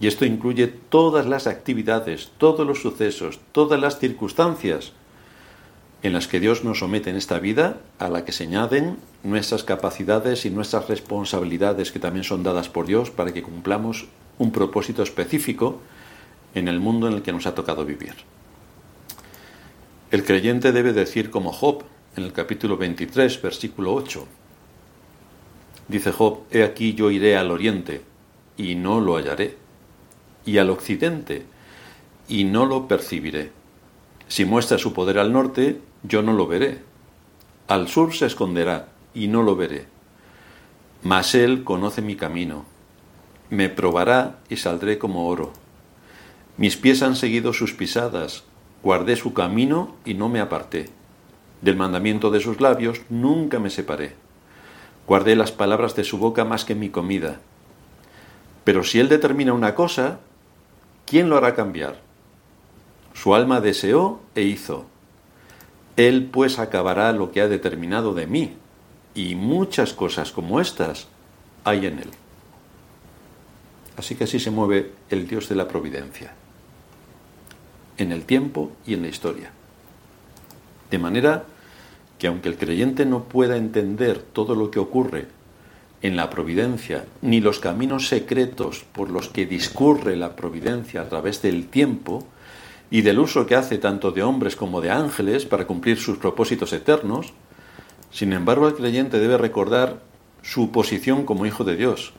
Y 0.02 0.08
esto 0.08 0.26
incluye 0.26 0.68
todas 0.68 1.26
las 1.26 1.48
actividades, 1.48 2.32
todos 2.38 2.68
los 2.68 2.82
sucesos, 2.82 3.40
todas 3.54 3.80
las 3.80 3.98
circunstancias 3.98 4.92
en 6.04 6.12
las 6.12 6.28
que 6.28 6.42
Dios 6.42 6.66
nos 6.66 6.80
somete 6.80 7.10
en 7.10 7.16
esta 7.16 7.40
vida, 7.40 7.78
a 7.98 8.10
la 8.10 8.26
que 8.26 8.34
se 8.34 8.44
añaden 8.44 8.98
nuestras 9.24 9.64
capacidades 9.64 10.46
y 10.46 10.50
nuestras 10.50 10.88
responsabilidades 10.90 11.92
que 11.92 12.00
también 12.00 12.26
son 12.26 12.44
dadas 12.44 12.68
por 12.70 12.86
Dios 12.86 13.10
para 13.10 13.34
que 13.34 13.42
cumplamos 13.42 14.06
un 14.38 14.52
propósito 14.52 15.04
específico 15.04 15.80
en 16.54 16.68
el 16.68 16.80
mundo 16.80 17.08
en 17.08 17.14
el 17.14 17.22
que 17.22 17.32
nos 17.32 17.46
ha 17.46 17.56
tocado 17.56 17.86
vivir. 17.86 18.14
El 20.12 20.24
creyente 20.24 20.72
debe 20.72 20.94
decir 20.94 21.30
como 21.30 21.52
Job 21.52 21.84
en 22.16 22.24
el 22.24 22.34
capítulo 22.34 22.78
23, 22.78 23.42
versículo 23.42 23.94
8. 23.94 24.26
Dice 25.88 26.12
Job, 26.12 26.44
He 26.52 26.64
aquí 26.64 26.94
yo 26.94 27.12
iré 27.12 27.38
al 27.38 27.52
oriente 27.52 28.02
y 28.58 28.76
no 28.76 29.02
lo 29.02 29.18
hallaré, 29.18 29.58
y 30.46 30.58
al 30.58 30.70
occidente 30.70 31.46
y 32.28 32.44
no 32.44 32.66
lo 32.66 32.88
percibiré. 32.88 33.52
Si 34.28 34.46
muestra 34.46 34.78
su 34.78 34.94
poder 34.94 35.20
al 35.20 35.32
norte, 35.32 35.82
yo 36.04 36.22
no 36.22 36.34
lo 36.34 36.48
veré. 36.48 36.82
Al 37.68 37.88
sur 37.88 38.14
se 38.14 38.26
esconderá, 38.26 38.90
y 39.14 39.28
no 39.28 39.44
lo 39.44 39.56
veré. 39.56 39.88
Mas 41.04 41.36
él 41.36 41.64
conoce 41.64 42.02
mi 42.02 42.16
camino. 42.16 42.66
Me 43.50 43.70
probará 43.70 44.40
y 44.50 44.58
saldré 44.58 44.98
como 44.98 45.28
oro. 45.28 45.54
Mis 46.58 46.78
pies 46.78 47.02
han 47.02 47.16
seguido 47.16 47.54
sus 47.54 47.74
pisadas, 47.74 48.44
guardé 48.84 49.16
su 49.16 49.34
camino 49.34 49.96
y 50.06 50.14
no 50.14 50.30
me 50.30 50.40
aparté. 50.40 50.90
Del 51.62 51.76
mandamiento 51.76 52.32
de 52.32 52.40
sus 52.40 52.62
labios 52.62 53.02
nunca 53.10 53.60
me 53.60 53.70
separé. 53.70 54.16
Guardé 55.08 55.36
las 55.36 55.52
palabras 55.52 55.96
de 55.96 56.04
su 56.04 56.18
boca 56.18 56.46
más 56.46 56.66
que 56.66 56.76
mi 56.76 56.90
comida. 56.90 57.40
Pero 58.64 58.84
si 58.84 59.00
él 59.00 59.10
determina 59.10 59.54
una 59.54 59.76
cosa, 59.76 60.20
¿quién 61.06 61.30
lo 61.30 61.38
hará 61.38 61.56
cambiar? 61.56 62.00
Su 63.14 63.36
alma 63.36 63.62
deseó 63.62 64.22
e 64.34 64.42
hizo 64.42 64.88
él 65.96 66.30
pues 66.32 66.60
acabará 66.60 67.12
lo 67.14 67.32
que 67.32 67.42
ha 67.42 67.48
determinado 67.48 68.14
de 68.14 68.28
mí, 68.28 68.54
y 69.14 69.36
muchas 69.36 69.94
cosas 69.94 70.32
como 70.32 70.60
estas 70.60 71.08
hay 71.64 71.86
en 71.86 72.00
Él. 72.00 72.10
Así 73.98 74.16
que 74.16 74.26
así 74.26 74.40
se 74.40 74.52
mueve 74.52 74.92
el 75.10 75.28
Dios 75.28 75.48
de 75.48 75.56
la 75.56 75.68
providencia, 75.68 76.34
en 77.98 78.12
el 78.12 78.26
tiempo 78.26 78.72
y 78.86 78.94
en 78.94 79.02
la 79.02 79.08
historia. 79.08 79.52
De 80.92 81.00
manera 81.00 81.46
que 82.20 82.28
aunque 82.28 82.50
el 82.50 82.58
creyente 82.58 83.06
no 83.06 83.24
pueda 83.24 83.58
entender 83.58 84.20
todo 84.22 84.56
lo 84.56 84.72
que 84.72 84.80
ocurre 84.80 85.28
en 86.02 86.16
la 86.16 86.30
providencia, 86.30 87.06
ni 87.22 87.40
los 87.40 87.60
caminos 87.60 88.08
secretos 88.08 88.86
por 88.94 89.10
los 89.10 89.30
que 89.30 89.46
discurre 89.46 90.16
la 90.16 90.36
providencia 90.36 91.02
a 91.02 91.10
través 91.10 91.42
del 91.42 91.68
tiempo, 91.68 92.26
y 92.92 93.02
del 93.02 93.20
uso 93.20 93.48
que 93.48 93.56
hace 93.56 93.78
tanto 93.78 94.12
de 94.12 94.24
hombres 94.24 94.56
como 94.56 94.80
de 94.80 94.92
ángeles 94.92 95.46
para 95.46 95.66
cumplir 95.66 95.98
sus 95.98 96.18
propósitos 96.18 96.72
eternos, 96.74 97.34
sin 98.12 98.32
embargo 98.34 98.68
el 98.68 98.76
creyente 98.76 99.20
debe 99.20 99.38
recordar 99.38 100.02
su 100.44 100.72
posición 100.72 101.26
como 101.26 101.46
hijo 101.46 101.64
de 101.64 101.76
Dios 101.76 102.14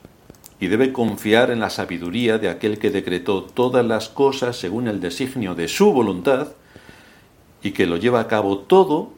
y 0.59 0.67
debe 0.67 0.91
confiar 0.91 1.51
en 1.51 1.59
la 1.59 1.69
sabiduría 1.69 2.39
de 2.39 2.49
aquel 2.49 2.79
que 2.79 2.89
decretó 2.89 3.43
todas 3.43 3.85
las 3.85 4.09
cosas 4.09 4.57
según 4.57 4.87
el 4.87 4.99
designio 4.99 5.53
de 5.53 5.67
su 5.67 5.91
voluntad 5.91 6.49
y 7.61 7.71
que 7.71 7.85
lo 7.85 7.97
lleva 7.97 8.19
a 8.19 8.27
cabo 8.27 8.59
todo 8.59 9.11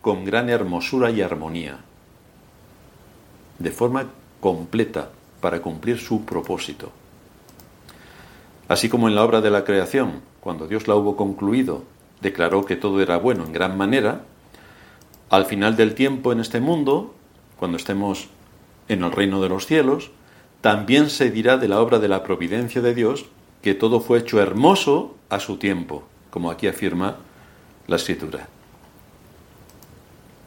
con 0.00 0.24
gran 0.24 0.48
hermosura 0.48 1.10
y 1.10 1.20
armonía, 1.20 1.78
de 3.58 3.70
forma 3.70 4.06
completa 4.40 5.10
para 5.40 5.60
cumplir 5.60 5.98
su 5.98 6.24
propósito. 6.24 6.92
Así 8.68 8.88
como 8.88 9.08
en 9.08 9.14
la 9.14 9.24
obra 9.24 9.40
de 9.40 9.50
la 9.50 9.64
creación, 9.64 10.22
cuando 10.40 10.66
Dios 10.66 10.88
la 10.88 10.94
hubo 10.94 11.16
concluido, 11.16 11.84
declaró 12.20 12.64
que 12.64 12.76
todo 12.76 13.00
era 13.02 13.16
bueno 13.18 13.44
en 13.44 13.52
gran 13.52 13.76
manera, 13.76 14.22
al 15.28 15.44
final 15.44 15.76
del 15.76 15.94
tiempo 15.94 16.32
en 16.32 16.40
este 16.40 16.60
mundo, 16.60 17.14
cuando 17.58 17.76
estemos 17.76 18.28
en 18.88 19.02
el 19.02 19.12
reino 19.12 19.40
de 19.40 19.48
los 19.48 19.66
cielos, 19.66 20.10
también 20.60 21.10
se 21.10 21.30
dirá 21.30 21.56
de 21.58 21.68
la 21.68 21.80
obra 21.80 21.98
de 21.98 22.08
la 22.08 22.22
providencia 22.22 22.80
de 22.80 22.94
Dios 22.94 23.26
que 23.62 23.74
todo 23.74 24.00
fue 24.00 24.18
hecho 24.18 24.40
hermoso 24.40 25.16
a 25.28 25.40
su 25.40 25.56
tiempo, 25.56 26.04
como 26.30 26.50
aquí 26.50 26.66
afirma 26.66 27.16
la 27.86 27.96
escritura. 27.96 28.48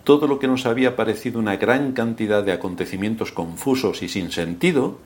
Todo 0.04 0.28
lo 0.28 0.40
que 0.40 0.48
nos 0.48 0.66
había 0.66 0.96
parecido 0.96 1.40
una 1.40 1.58
gran 1.58 1.92
cantidad 1.92 2.44
de 2.44 2.52
acontecimientos 2.52 3.32
confusos 3.32 4.02
y 4.02 4.10
sin 4.10 4.32
sentido, 4.32 4.98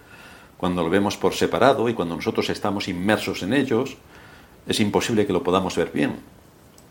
cuando 0.58 0.84
lo 0.84 0.90
vemos 0.90 1.18
por 1.18 1.34
separado 1.34 1.90
y 1.90 1.94
cuando 1.94 2.16
nosotros 2.16 2.50
estamos 2.50 2.88
inmersos 2.88 3.44
en 3.44 3.54
ellos, 3.54 3.98
es 4.68 4.80
imposible 4.80 5.26
que 5.26 5.34
lo 5.34 5.44
podamos 5.44 5.76
ver 5.76 5.92
bien. 5.92 6.18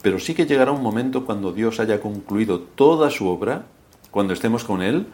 Pero 0.02 0.18
sí 0.18 0.34
que 0.34 0.46
llegará 0.46 0.72
un 0.72 0.82
momento 0.82 1.24
cuando 1.24 1.52
Dios 1.52 1.80
haya 1.80 2.00
concluido 2.00 2.60
toda 2.60 3.10
su 3.10 3.28
obra, 3.28 3.64
cuando 4.10 4.34
estemos 4.34 4.64
con 4.64 4.82
Él, 4.82 5.06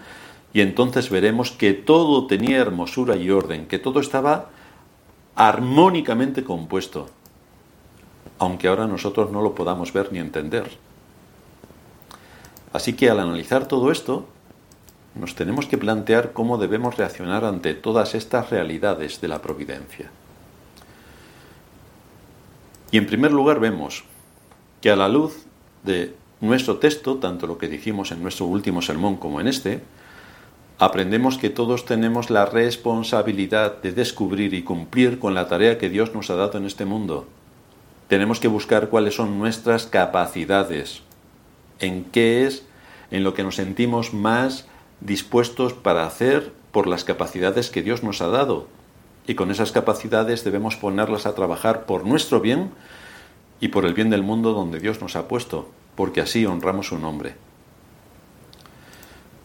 y 0.52 0.60
entonces 0.60 1.10
veremos 1.10 1.50
que 1.50 1.72
todo 1.74 2.26
tenía 2.26 2.58
hermosura 2.58 3.16
y 3.16 3.30
orden, 3.30 3.66
que 3.66 3.78
todo 3.78 4.00
estaba 4.00 4.50
armónicamente 5.36 6.42
compuesto, 6.42 7.08
aunque 8.38 8.68
ahora 8.68 8.86
nosotros 8.86 9.30
no 9.30 9.42
lo 9.42 9.54
podamos 9.54 9.92
ver 9.92 10.12
ni 10.12 10.18
entender. 10.18 10.70
Así 12.72 12.94
que 12.94 13.10
al 13.10 13.20
analizar 13.20 13.66
todo 13.66 13.90
esto, 13.90 14.26
nos 15.14 15.34
tenemos 15.34 15.66
que 15.66 15.78
plantear 15.78 16.32
cómo 16.32 16.58
debemos 16.58 16.96
reaccionar 16.96 17.44
ante 17.44 17.74
todas 17.74 18.14
estas 18.14 18.50
realidades 18.50 19.20
de 19.20 19.28
la 19.28 19.42
providencia. 19.42 20.10
Y 22.90 22.98
en 22.98 23.06
primer 23.06 23.32
lugar 23.32 23.60
vemos 23.60 24.04
que 24.80 24.90
a 24.90 24.96
la 24.96 25.08
luz 25.08 25.44
de 25.82 26.14
nuestro 26.40 26.78
texto, 26.78 27.16
tanto 27.16 27.46
lo 27.46 27.58
que 27.58 27.68
dijimos 27.68 28.12
en 28.12 28.22
nuestro 28.22 28.46
último 28.46 28.80
sermón 28.80 29.16
como 29.16 29.40
en 29.40 29.48
este, 29.48 29.82
aprendemos 30.78 31.38
que 31.38 31.50
todos 31.50 31.84
tenemos 31.84 32.30
la 32.30 32.46
responsabilidad 32.46 33.82
de 33.82 33.92
descubrir 33.92 34.54
y 34.54 34.62
cumplir 34.62 35.18
con 35.18 35.34
la 35.34 35.48
tarea 35.48 35.78
que 35.78 35.90
Dios 35.90 36.14
nos 36.14 36.30
ha 36.30 36.36
dado 36.36 36.58
en 36.58 36.66
este 36.66 36.84
mundo. 36.84 37.26
Tenemos 38.06 38.40
que 38.40 38.48
buscar 38.48 38.88
cuáles 38.88 39.16
son 39.16 39.38
nuestras 39.38 39.86
capacidades, 39.86 41.02
en 41.80 42.04
qué 42.04 42.46
es 42.46 42.64
en 43.10 43.24
lo 43.24 43.34
que 43.34 43.42
nos 43.42 43.56
sentimos 43.56 44.14
más 44.14 44.66
dispuestos 45.00 45.72
para 45.72 46.06
hacer 46.06 46.52
por 46.72 46.86
las 46.86 47.04
capacidades 47.04 47.70
que 47.70 47.82
Dios 47.82 48.02
nos 48.02 48.20
ha 48.22 48.28
dado 48.28 48.68
y 49.28 49.34
con 49.34 49.50
esas 49.50 49.72
capacidades 49.72 50.42
debemos 50.42 50.76
ponerlas 50.76 51.26
a 51.26 51.34
trabajar 51.34 51.84
por 51.84 52.06
nuestro 52.06 52.40
bien 52.40 52.70
y 53.60 53.68
por 53.68 53.84
el 53.84 53.92
bien 53.92 54.08
del 54.08 54.22
mundo 54.22 54.54
donde 54.54 54.80
Dios 54.80 55.02
nos 55.02 55.16
ha 55.16 55.28
puesto, 55.28 55.68
porque 55.96 56.22
así 56.22 56.46
honramos 56.46 56.86
su 56.88 56.98
nombre. 56.98 57.47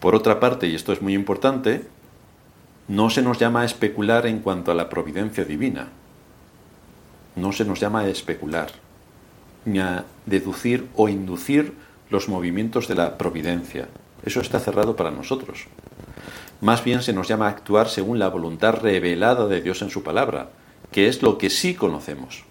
Por 0.03 0.15
otra 0.15 0.41
parte, 0.41 0.67
y 0.67 0.75
esto 0.75 0.91
es 0.91 1.01
muy 1.01 1.13
importante, 1.13 1.86
no 2.89 3.10
se 3.10 3.22
nos 3.22 3.39
llama 3.39 3.62
a 3.62 3.65
especular 3.65 4.27
en 4.27 4.39
cuanto 4.39 4.69
a 4.69 4.75
la 4.75 4.89
providencia 4.89 5.45
divina. 5.45 5.88
No 7.38 7.53
se 7.53 7.63
nos 7.63 7.79
llama 7.79 8.01
a 8.01 8.10
especular, 8.10 8.67
ni 9.63 9.79
a 9.79 10.03
deducir 10.25 10.89
o 10.98 11.07
inducir 11.07 11.72
los 12.10 12.27
movimientos 12.27 12.89
de 12.89 12.95
la 12.95 13.17
providencia. 13.17 13.88
Eso 14.25 14.41
está 14.41 14.60
cerrado 14.60 14.98
para 14.98 15.10
nosotros. 15.10 15.67
Más 16.60 16.83
bien 16.83 17.01
se 17.01 17.13
nos 17.13 17.29
llama 17.29 17.45
a 17.45 17.51
actuar 17.51 17.88
según 17.88 18.19
la 18.19 18.27
voluntad 18.27 18.74
revelada 18.74 19.48
de 19.48 19.62
Dios 19.62 19.81
en 19.83 19.89
su 19.89 20.03
palabra, 20.03 20.50
que 20.91 21.07
es 21.07 21.22
lo 21.22 21.38
que 21.38 21.50
sí 21.50 21.75
conocemos. 21.75 22.43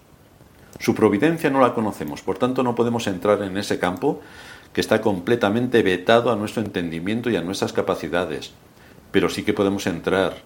Su 0.79 0.95
providencia 0.95 1.51
no 1.51 1.61
la 1.61 1.75
conocemos, 1.75 2.23
por 2.23 2.39
tanto 2.39 2.63
no 2.63 2.73
podemos 2.73 3.05
entrar 3.05 3.43
en 3.43 3.57
ese 3.57 3.77
campo 3.77 4.21
que 4.73 4.81
está 4.81 5.01
completamente 5.01 5.83
vetado 5.83 6.31
a 6.31 6.35
nuestro 6.35 6.61
entendimiento 6.61 7.29
y 7.29 7.35
a 7.35 7.41
nuestras 7.41 7.73
capacidades, 7.73 8.51
pero 9.11 9.29
sí 9.29 9.43
que 9.43 9.53
podemos 9.53 9.85
entrar 9.85 10.37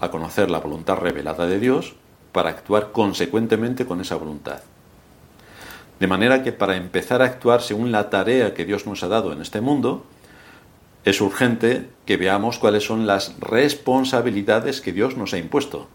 a 0.00 0.10
conocer 0.10 0.50
la 0.50 0.60
voluntad 0.60 0.96
revelada 0.96 1.46
de 1.46 1.58
Dios 1.58 1.94
para 2.32 2.50
actuar 2.50 2.92
consecuentemente 2.92 3.86
con 3.86 4.00
esa 4.00 4.16
voluntad. 4.16 4.60
De 5.98 6.06
manera 6.06 6.42
que 6.42 6.52
para 6.52 6.76
empezar 6.76 7.22
a 7.22 7.24
actuar 7.24 7.62
según 7.62 7.90
la 7.90 8.10
tarea 8.10 8.54
que 8.54 8.66
Dios 8.66 8.86
nos 8.86 9.02
ha 9.02 9.08
dado 9.08 9.32
en 9.32 9.40
este 9.40 9.60
mundo, 9.60 10.04
es 11.04 11.20
urgente 11.20 11.88
que 12.04 12.16
veamos 12.16 12.58
cuáles 12.58 12.84
son 12.84 13.06
las 13.06 13.38
responsabilidades 13.40 14.80
que 14.80 14.92
Dios 14.92 15.16
nos 15.16 15.32
ha 15.32 15.38
impuesto 15.38 15.88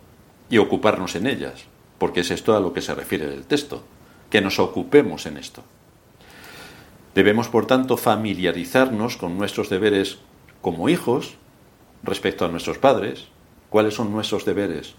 y 0.50 0.58
ocuparnos 0.58 1.16
en 1.16 1.28
ellas, 1.28 1.66
porque 1.98 2.22
es 2.22 2.32
esto 2.32 2.56
a 2.56 2.60
lo 2.60 2.74
que 2.74 2.82
se 2.82 2.96
refiere 2.96 3.26
el 3.26 3.44
texto, 3.44 3.84
que 4.30 4.42
nos 4.42 4.60
ocupemos 4.60 5.26
en 5.26 5.38
esto. 5.38 5.64
Debemos, 7.14 7.50
por 7.50 7.68
tanto, 7.68 7.98
familiarizarnos 7.98 9.18
con 9.18 9.38
nuestros 9.38 9.70
deberes 9.70 10.20
como 10.62 10.90
hijos 10.90 11.36
respecto 12.04 12.46
a 12.46 12.48
nuestros 12.48 12.78
padres. 12.78 13.28
¿Cuáles 13.70 13.96
son 13.96 14.12
nuestros 14.12 14.46
deberes? 14.46 14.96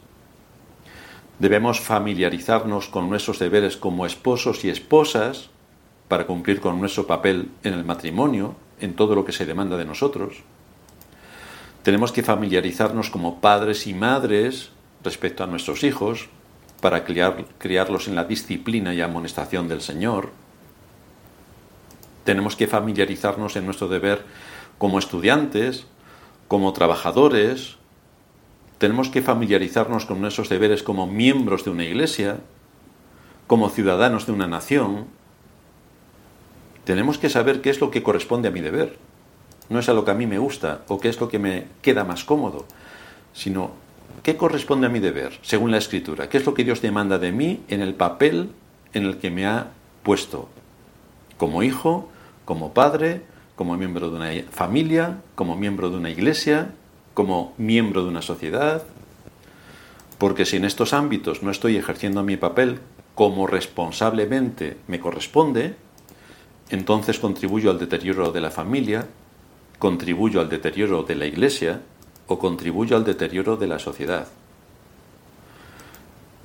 Debemos 1.38 1.80
familiarizarnos 1.80 2.88
con 2.88 3.08
nuestros 3.08 3.38
deberes 3.38 3.76
como 3.76 4.06
esposos 4.06 4.64
y 4.64 4.70
esposas 4.70 5.50
para 6.08 6.26
cumplir 6.26 6.60
con 6.60 6.78
nuestro 6.78 7.06
papel 7.06 7.50
en 7.64 7.74
el 7.74 7.84
matrimonio 7.84 8.54
en 8.80 8.94
todo 8.94 9.14
lo 9.14 9.24
que 9.24 9.32
se 9.32 9.46
demanda 9.46 9.76
de 9.76 9.84
nosotros. 9.84 10.42
Tenemos 11.82 12.12
que 12.12 12.22
familiarizarnos 12.22 13.10
como 13.10 13.40
padres 13.40 13.86
y 13.86 13.94
madres 13.94 14.70
respecto 15.02 15.42
a 15.42 15.46
nuestros 15.46 15.82
hijos 15.82 16.28
para 16.80 17.04
criarlos 17.04 18.08
en 18.08 18.14
la 18.14 18.24
disciplina 18.24 18.94
y 18.94 19.00
amonestación 19.00 19.68
del 19.68 19.80
Señor. 19.80 20.30
Tenemos 22.24 22.56
que 22.56 22.66
familiarizarnos 22.66 23.56
en 23.56 23.64
nuestro 23.64 23.88
deber 23.88 24.24
como 24.78 24.98
estudiantes, 24.98 25.86
como 26.48 26.72
trabajadores. 26.72 27.76
Tenemos 28.78 29.08
que 29.08 29.22
familiarizarnos 29.22 30.06
con 30.06 30.20
nuestros 30.20 30.48
deberes 30.48 30.82
como 30.82 31.06
miembros 31.06 31.64
de 31.64 31.70
una 31.70 31.84
iglesia, 31.84 32.38
como 33.46 33.68
ciudadanos 33.68 34.26
de 34.26 34.32
una 34.32 34.46
nación, 34.46 35.06
tenemos 36.84 37.18
que 37.18 37.28
saber 37.28 37.60
qué 37.60 37.70
es 37.70 37.80
lo 37.80 37.90
que 37.90 38.02
corresponde 38.02 38.48
a 38.48 38.50
mi 38.50 38.60
deber. 38.60 38.96
No 39.68 39.78
es 39.78 39.88
a 39.88 39.92
lo 39.92 40.04
que 40.04 40.10
a 40.10 40.14
mí 40.14 40.26
me 40.26 40.38
gusta 40.38 40.82
o 40.88 40.98
qué 40.98 41.08
es 41.08 41.20
lo 41.20 41.28
que 41.28 41.38
me 41.38 41.66
queda 41.80 42.04
más 42.04 42.24
cómodo, 42.24 42.66
sino 43.32 43.72
qué 44.22 44.36
corresponde 44.36 44.86
a 44.86 44.90
mi 44.90 44.98
deber, 44.98 45.38
según 45.42 45.70
la 45.70 45.78
escritura, 45.78 46.28
qué 46.28 46.38
es 46.38 46.46
lo 46.46 46.54
que 46.54 46.64
Dios 46.64 46.82
demanda 46.82 47.18
de 47.18 47.32
mí 47.32 47.60
en 47.68 47.80
el 47.80 47.94
papel 47.94 48.50
en 48.92 49.04
el 49.04 49.18
que 49.18 49.30
me 49.30 49.46
ha 49.46 49.68
puesto, 50.02 50.48
como 51.38 51.62
hijo, 51.62 52.08
como 52.44 52.72
padre, 52.72 53.22
como 53.56 53.76
miembro 53.76 54.10
de 54.10 54.16
una 54.16 54.30
familia, 54.50 55.20
como 55.34 55.56
miembro 55.56 55.90
de 55.90 55.96
una 55.96 56.10
iglesia, 56.10 56.72
como 57.14 57.54
miembro 57.58 58.02
de 58.02 58.08
una 58.08 58.22
sociedad. 58.22 58.82
Porque 60.18 60.44
si 60.44 60.56
en 60.56 60.64
estos 60.64 60.92
ámbitos 60.92 61.42
no 61.42 61.50
estoy 61.50 61.76
ejerciendo 61.76 62.22
mi 62.22 62.36
papel 62.36 62.80
como 63.14 63.46
responsablemente 63.46 64.78
me 64.86 65.00
corresponde, 65.00 65.76
entonces 66.70 67.18
contribuyo 67.18 67.70
al 67.70 67.78
deterioro 67.78 68.32
de 68.32 68.40
la 68.40 68.50
familia, 68.50 69.06
contribuyo 69.78 70.40
al 70.40 70.48
deterioro 70.48 71.02
de 71.02 71.16
la 71.16 71.26
iglesia 71.26 71.82
o 72.26 72.38
contribuyo 72.38 72.96
al 72.96 73.04
deterioro 73.04 73.56
de 73.56 73.66
la 73.66 73.78
sociedad. 73.78 74.28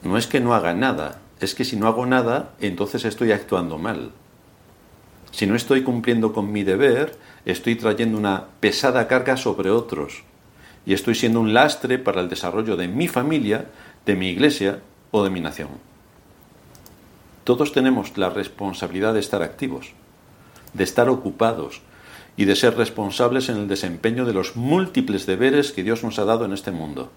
No 0.03 0.17
es 0.17 0.27
que 0.27 0.39
no 0.39 0.53
haga 0.53 0.73
nada, 0.73 1.21
es 1.39 1.55
que 1.55 1.65
si 1.65 1.75
no 1.75 1.87
hago 1.87 2.05
nada, 2.05 2.53
entonces 2.59 3.05
estoy 3.05 3.31
actuando 3.31 3.77
mal. 3.77 4.11
Si 5.31 5.45
no 5.45 5.55
estoy 5.55 5.83
cumpliendo 5.83 6.33
con 6.33 6.51
mi 6.51 6.63
deber, 6.63 7.17
estoy 7.45 7.75
trayendo 7.75 8.17
una 8.17 8.45
pesada 8.59 9.07
carga 9.07 9.37
sobre 9.37 9.69
otros 9.69 10.23
y 10.85 10.93
estoy 10.93 11.15
siendo 11.15 11.41
un 11.41 11.53
lastre 11.53 11.99
para 11.99 12.21
el 12.21 12.29
desarrollo 12.29 12.77
de 12.77 12.87
mi 12.87 13.07
familia, 13.07 13.65
de 14.05 14.15
mi 14.15 14.29
iglesia 14.29 14.79
o 15.11 15.23
de 15.23 15.29
mi 15.29 15.41
nación. 15.41 15.69
Todos 17.43 17.71
tenemos 17.71 18.17
la 18.17 18.29
responsabilidad 18.29 19.13
de 19.13 19.19
estar 19.19 19.41
activos 19.41 19.93
de 20.73 20.83
estar 20.83 21.09
ocupados 21.09 21.81
y 22.35 22.45
de 22.45 22.55
ser 22.55 22.77
responsables 22.77 23.49
en 23.49 23.57
el 23.57 23.67
desempeño 23.67 24.25
de 24.25 24.33
los 24.33 24.55
múltiples 24.55 25.25
deberes 25.25 25.71
que 25.71 25.83
Dios 25.83 26.03
nos 26.03 26.19
ha 26.19 26.25
dado 26.25 26.45
en 26.45 26.53
este 26.53 26.71
mundo. 26.71 27.11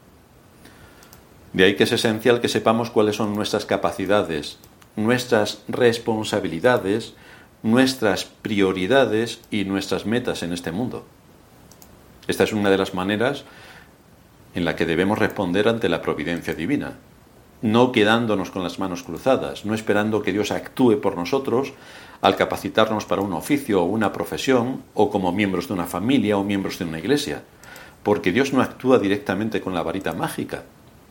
De 1.53 1.65
ahí 1.65 1.77
que 1.77 1.85
es 1.85 1.93
esencial 1.93 2.41
que 2.41 2.49
sepamos 2.49 2.91
cuáles 2.91 3.17
son 3.17 3.35
nuestras 3.35 3.67
capacidades, 3.67 4.59
nuestras 4.97 5.63
responsabilidades, 5.69 7.15
nuestras 7.63 8.25
prioridades 8.25 9.41
y 9.51 9.65
nuestras 9.65 10.07
metas 10.07 10.43
en 10.43 10.53
este 10.53 10.73
mundo. 10.73 11.05
Esta 12.27 12.45
es 12.45 12.53
una 12.53 12.71
de 12.71 12.79
las 12.79 12.95
maneras 12.95 13.45
en 14.55 14.65
la 14.65 14.77
que 14.77 14.87
debemos 14.87 15.19
responder 15.19 15.69
ante 15.69 15.89
la 15.89 16.03
providencia 16.03 16.55
divina, 16.55 16.95
no 17.63 17.93
quedándonos 17.93 18.51
con 18.51 18.63
las 18.63 18.79
manos 18.79 19.03
cruzadas, 19.03 19.65
no 19.65 19.75
esperando 19.75 20.23
que 20.23 20.33
Dios 20.33 20.51
actúe 20.51 21.01
por 21.01 21.17
nosotros 21.17 21.73
al 22.23 22.37
capacitarnos 22.37 23.05
para 23.05 23.23
un 23.23 23.33
oficio 23.33 23.83
o 23.83 23.87
una 23.87 24.13
profesión, 24.13 24.83
o 24.95 25.11
como 25.11 25.33
miembros 25.33 25.69
de 25.69 25.75
una 25.75 25.87
familia 25.87 26.37
o 26.37 26.45
miembros 26.45 26.79
de 26.79 26.85
una 26.85 26.99
iglesia, 26.99 27.43
porque 28.03 28.33
Dios 28.33 28.53
no 28.53 28.63
actúa 28.63 28.99
directamente 28.99 29.61
con 29.61 29.75
la 29.75 29.83
varita 29.83 30.13
mágica, 30.13 30.65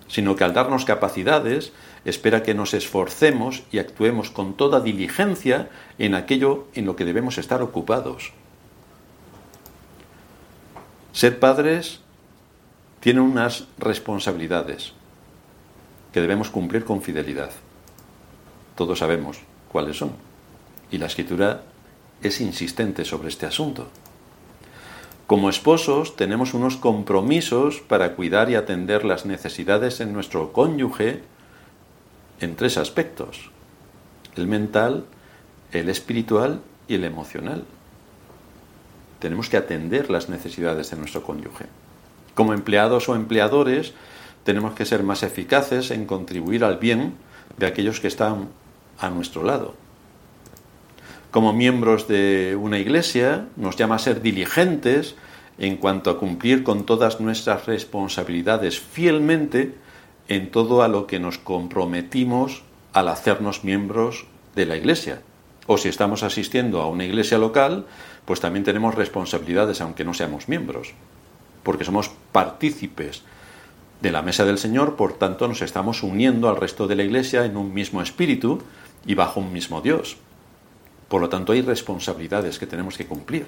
sino 0.10 0.36
que 0.36 0.44
al 0.44 0.54
darnos 0.54 0.84
capacidades 0.84 1.72
espera 2.04 2.44
que 2.44 2.54
nos 2.54 2.74
esforcemos 2.74 3.64
y 3.72 3.80
actuemos 3.80 4.32
con 4.32 4.56
toda 4.56 4.82
diligencia 4.82 5.70
en 5.98 6.16
aquello 6.16 6.68
en 6.74 6.86
lo 6.86 6.96
que 6.96 7.06
debemos 7.06 7.38
estar 7.38 7.62
ocupados. 7.62 8.34
Ser 11.14 11.40
padres 11.40 12.02
tiene 13.00 13.22
unas 13.22 13.68
responsabilidades 13.78 14.94
que 16.12 16.22
debemos 16.22 16.50
cumplir 16.50 16.84
con 16.84 17.02
fidelidad. 17.02 17.52
Todos 18.76 19.00
sabemos 19.00 19.40
cuáles 19.72 19.98
son. 19.98 20.12
Y 20.92 20.98
la 20.98 21.06
escritura 21.06 21.62
es 22.22 22.42
insistente 22.42 23.06
sobre 23.06 23.30
este 23.30 23.46
asunto. 23.46 23.90
Como 25.30 25.52
esposos 25.52 26.16
tenemos 26.16 26.56
unos 26.56 26.76
compromisos 26.76 27.82
para 27.82 28.16
cuidar 28.16 28.50
y 28.50 28.56
atender 28.56 29.06
las 29.06 29.28
necesidades 29.28 30.00
en 30.02 30.12
nuestro 30.12 30.52
cónyuge 30.54 31.22
en 32.40 32.56
tres 32.56 32.80
aspectos. 32.80 33.52
El 34.36 34.48
mental, 34.48 35.06
el 35.72 35.88
espiritual 35.88 36.62
y 36.88 36.96
el 36.96 37.04
emocional. 37.04 37.64
Tenemos 39.20 39.50
que 39.50 39.58
atender 39.58 40.10
las 40.10 40.30
necesidades 40.30 40.90
de 40.90 40.98
nuestro 40.98 41.22
cónyuge. 41.22 41.66
Como 42.34 42.56
empleados 42.56 43.08
o 43.08 43.14
empleadores, 43.14 43.94
tenemos 44.44 44.74
que 44.74 44.86
ser 44.88 45.04
más 45.04 45.22
eficaces 45.22 45.92
en 45.92 46.08
contribuir 46.08 46.64
al 46.64 46.78
bien 46.80 47.14
de 47.56 47.68
aquellos 47.68 48.00
que 48.00 48.08
están 48.08 48.48
a 48.98 49.12
nuestro 49.12 49.44
lado. 49.44 49.76
Como 51.32 51.54
miembros 51.54 52.08
de 52.08 52.58
una 52.60 52.80
iglesia, 52.80 53.48
nos 53.56 53.76
llama 53.76 53.96
a 53.96 54.00
ser 54.00 54.22
diligentes 54.22 55.16
en 55.58 55.78
cuanto 55.78 56.10
a 56.10 56.18
cumplir 56.18 56.64
con 56.64 56.86
todas 56.86 57.20
nuestras 57.20 57.66
responsabilidades 57.66 58.80
fielmente 58.80 59.76
en 60.28 60.52
todo 60.52 60.82
a 60.82 60.88
lo 60.88 61.06
que 61.06 61.20
nos 61.20 61.38
comprometimos 61.38 62.64
al 62.94 63.10
hacernos 63.10 63.64
miembros 63.64 64.26
de 64.56 64.66
la 64.66 64.78
iglesia. 64.78 65.22
O 65.68 65.78
si 65.78 65.90
estamos 65.90 66.24
asistiendo 66.24 66.82
a 66.82 66.88
una 66.88 67.06
iglesia 67.06 67.38
local, 67.38 67.86
pues 68.26 68.40
también 68.40 68.64
tenemos 68.64 68.96
responsabilidades 68.96 69.82
aunque 69.82 70.04
no 70.04 70.14
seamos 70.14 70.48
miembros 70.48 70.94
porque 71.64 71.86
somos 71.86 72.12
partícipes 72.32 73.24
de 74.02 74.12
la 74.12 74.22
mesa 74.22 74.46
del 74.46 74.58
Señor, 74.58 74.96
por 74.96 75.14
tanto 75.14 75.48
nos 75.48 75.62
estamos 75.62 76.04
uniendo 76.04 76.50
al 76.50 76.56
resto 76.56 76.88
de 76.88 76.96
la 76.96 77.04
Iglesia 77.04 77.46
en 77.46 77.58
un 77.58 77.74
mismo 77.74 78.02
espíritu 78.02 78.62
y 79.06 79.14
bajo 79.14 79.40
un 79.40 79.52
mismo 79.52 79.82
Dios. 79.82 80.18
Por 81.10 81.22
lo 81.22 81.30
tanto 81.30 81.52
hay 81.52 81.62
responsabilidades 81.62 82.60
que 82.60 82.68
tenemos 82.68 82.98
que 82.98 83.08
cumplir. 83.08 83.48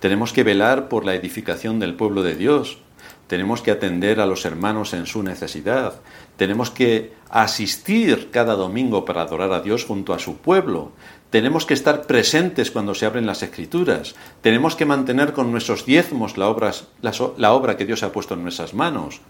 Tenemos 0.00 0.32
que 0.32 0.44
velar 0.44 0.88
por 0.88 1.04
la 1.04 1.14
edificación 1.14 1.78
del 1.80 1.94
pueblo 1.94 2.22
de 2.22 2.36
Dios, 2.36 2.78
tenemos 3.26 3.60
que 3.60 3.72
atender 3.72 4.20
a 4.20 4.26
los 4.26 4.44
hermanos 4.44 4.92
en 4.92 5.06
su 5.06 5.22
necesidad, 5.22 6.00
tenemos 6.36 6.70
que 6.70 7.12
asistir 7.28 8.30
cada 8.30 8.54
domingo 8.54 9.04
para 9.04 9.22
adorar 9.22 9.52
a 9.52 9.60
Dios 9.60 9.84
junto 9.84 10.14
a 10.14 10.18
su 10.18 10.36
pueblo, 10.36 10.92
tenemos 11.30 11.66
que 11.66 11.74
estar 11.74 12.02
presentes 12.02 12.70
cuando 12.70 12.94
se 12.94 13.06
abren 13.06 13.26
las 13.26 13.42
escrituras, 13.42 14.14
tenemos 14.42 14.76
que 14.76 14.84
mantener 14.84 15.32
con 15.32 15.50
nuestros 15.50 15.84
diezmos 15.84 16.36
la 16.36 16.48
obra, 16.48 17.76
que 17.76 17.86
Dios 17.86 18.02
ha 18.02 18.12
puesto 18.12 18.34
en 18.34 18.42
nuestras 18.42 18.74
manos, 18.74 19.20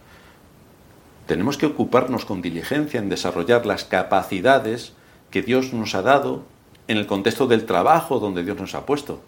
tenemos 1.27 1.57
que 1.57 1.67
ocuparnos 1.67 2.25
con 2.25 2.43
diligencia 2.43 3.01
en 3.01 3.09
desarrollar 3.09 3.65
las 3.67 3.85
capacidades 3.85 4.93
que 5.31 5.43
Dios 5.43 5.73
nos 5.73 5.95
ha 5.95 6.03
dado 6.03 6.45
en 6.89 6.97
el 6.97 7.07
contexto 7.07 7.47
del 7.47 7.65
trabajo 7.65 8.19
donde 8.19 8.45
Dios 8.45 8.59
nos 8.59 8.75
ha 8.75 8.87
puesto, 8.87 9.21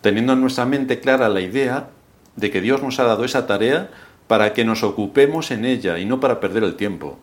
teniendo 0.00 0.32
en 0.32 0.40
nuestra 0.40 0.66
mente 0.66 1.00
clara 1.00 1.28
la 1.28 1.40
idea 1.40 1.90
de 2.36 2.50
que 2.50 2.60
Dios 2.60 2.82
nos 2.82 2.98
ha 2.98 3.04
dado 3.04 3.24
esa 3.24 3.46
tarea 3.46 3.90
para 4.26 4.52
que 4.52 4.64
nos 4.64 4.82
ocupemos 4.82 5.50
en 5.50 5.64
ella 5.64 5.98
y 5.98 6.04
no 6.04 6.20
para 6.20 6.40
perder 6.40 6.64
el 6.64 6.76
tiempo. 6.76 7.18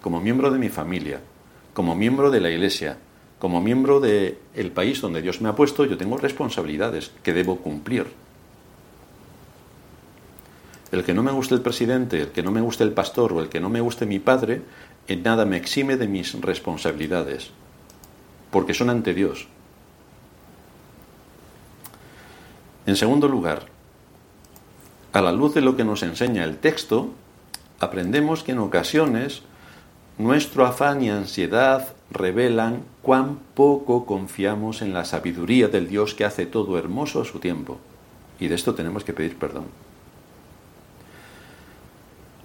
Como 0.00 0.20
miembro 0.20 0.50
de 0.50 0.58
mi 0.58 0.68
familia, 0.68 1.20
como 1.74 1.94
miembro 1.94 2.30
de 2.30 2.40
la 2.40 2.50
Iglesia, 2.50 2.98
como 3.38 3.60
miembro 3.60 4.00
del 4.00 4.70
país 4.74 5.00
donde 5.00 5.22
Dios 5.22 5.40
me 5.40 5.48
ha 5.48 5.56
puesto, 5.56 5.84
yo 5.84 5.96
tengo 5.96 6.16
responsabilidades 6.16 7.12
que 7.22 7.32
debo 7.32 7.58
cumplir. 7.58 8.06
El 10.92 11.04
que 11.04 11.14
no 11.14 11.22
me 11.22 11.32
guste 11.32 11.54
el 11.54 11.62
presidente, 11.62 12.20
el 12.20 12.28
que 12.28 12.42
no 12.42 12.50
me 12.50 12.60
guste 12.60 12.84
el 12.84 12.92
pastor 12.92 13.32
o 13.32 13.40
el 13.40 13.48
que 13.48 13.60
no 13.60 13.70
me 13.70 13.80
guste 13.80 14.06
mi 14.06 14.18
padre, 14.18 14.62
en 15.08 15.22
nada 15.22 15.44
me 15.44 15.56
exime 15.56 15.96
de 15.96 16.08
mis 16.08 16.40
responsabilidades, 16.40 17.50
porque 18.50 18.74
son 18.74 18.90
ante 18.90 19.14
Dios. 19.14 19.48
En 22.86 22.96
segundo 22.96 23.28
lugar, 23.28 23.66
a 25.12 25.20
la 25.20 25.32
luz 25.32 25.54
de 25.54 25.60
lo 25.60 25.76
que 25.76 25.84
nos 25.84 26.02
enseña 26.02 26.44
el 26.44 26.56
texto, 26.56 27.10
aprendemos 27.80 28.42
que 28.42 28.52
en 28.52 28.58
ocasiones 28.58 29.42
nuestro 30.18 30.66
afán 30.66 31.02
y 31.02 31.10
ansiedad 31.10 31.94
revelan 32.10 32.82
cuán 33.02 33.38
poco 33.54 34.06
confiamos 34.06 34.82
en 34.82 34.94
la 34.94 35.04
sabiduría 35.04 35.68
del 35.68 35.88
Dios 35.88 36.14
que 36.14 36.24
hace 36.24 36.46
todo 36.46 36.78
hermoso 36.78 37.20
a 37.20 37.24
su 37.24 37.40
tiempo. 37.40 37.78
Y 38.38 38.48
de 38.48 38.54
esto 38.54 38.74
tenemos 38.74 39.04
que 39.04 39.12
pedir 39.12 39.38
perdón. 39.38 39.64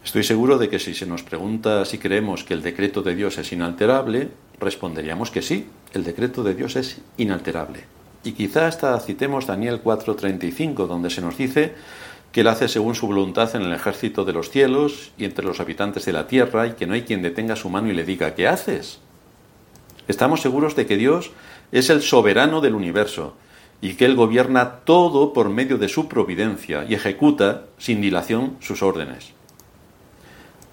Estoy 0.08 0.24
seguro 0.24 0.58
de 0.58 0.70
que 0.70 0.80
si 0.80 0.94
se 0.94 1.06
nos 1.06 1.22
pregunta 1.22 1.84
si 1.84 1.98
creemos 1.98 2.46
que 2.46 2.54
el 2.54 2.62
decreto 2.62 3.02
de 3.02 3.14
Dios 3.14 3.38
es 3.40 3.52
inalterable, 3.52 4.30
responderíamos 4.58 5.32
que 5.32 5.42
sí, 5.42 5.68
el 5.92 6.06
decreto 6.06 6.44
de 6.44 6.56
Dios 6.56 6.78
es 6.78 7.02
inalterable. 7.18 7.84
Y 8.24 8.32
quizá 8.32 8.68
hasta 8.68 8.98
citemos 9.02 9.48
Daniel 9.48 9.82
4:35, 9.84 10.88
donde 10.88 11.10
se 11.10 11.20
nos 11.20 11.38
dice 11.38 11.74
que 12.32 12.40
Él 12.40 12.48
hace 12.48 12.70
según 12.70 12.96
su 12.96 13.06
voluntad 13.06 13.54
en 13.54 13.64
el 13.64 13.74
ejército 13.74 14.24
de 14.24 14.32
los 14.32 14.50
cielos 14.50 15.12
y 15.18 15.26
entre 15.26 15.44
los 15.44 15.60
habitantes 15.60 16.06
de 16.06 16.14
la 16.14 16.26
tierra, 16.26 16.68
y 16.68 16.72
que 16.76 16.88
no 16.88 16.94
hay 16.94 17.02
quien 17.02 17.22
detenga 17.22 17.58
su 17.58 17.70
mano 17.70 17.92
y 17.92 17.94
le 17.94 18.06
diga, 18.06 18.34
¿qué 18.34 18.48
haces? 18.48 19.00
Estamos 20.08 20.40
seguros 20.40 20.78
de 20.78 20.86
que 20.86 20.96
Dios 20.96 21.32
es 21.74 21.90
el 21.90 22.02
soberano 22.02 22.62
del 22.62 22.76
universo 22.76 23.36
y 23.82 23.96
que 23.96 24.06
Él 24.06 24.16
gobierna 24.16 24.86
todo 24.86 25.34
por 25.34 25.50
medio 25.50 25.78
de 25.78 25.90
su 25.90 26.08
providencia 26.08 26.86
y 26.88 26.94
ejecuta 26.94 27.66
sin 27.78 28.00
dilación 28.00 28.56
sus 28.62 28.82
órdenes. 28.82 29.36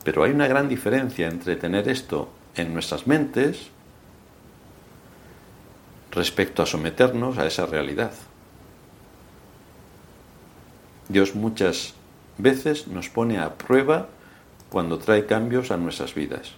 Pero 0.04 0.22
hay 0.22 0.32
una 0.32 0.46
gran 0.46 0.68
diferencia 0.68 1.26
entre 1.26 1.56
tener 1.56 1.88
esto 1.88 2.28
en 2.54 2.72
nuestras 2.72 3.06
mentes 3.06 3.70
respecto 6.12 6.62
a 6.62 6.66
someternos 6.66 7.38
a 7.38 7.46
esa 7.46 7.66
realidad. 7.66 8.12
Dios 11.08 11.34
muchas 11.34 11.94
veces 12.38 12.86
nos 12.86 13.08
pone 13.08 13.38
a 13.38 13.54
prueba 13.54 14.08
cuando 14.70 14.98
trae 14.98 15.26
cambios 15.26 15.70
a 15.70 15.76
nuestras 15.76 16.14
vidas. 16.14 16.52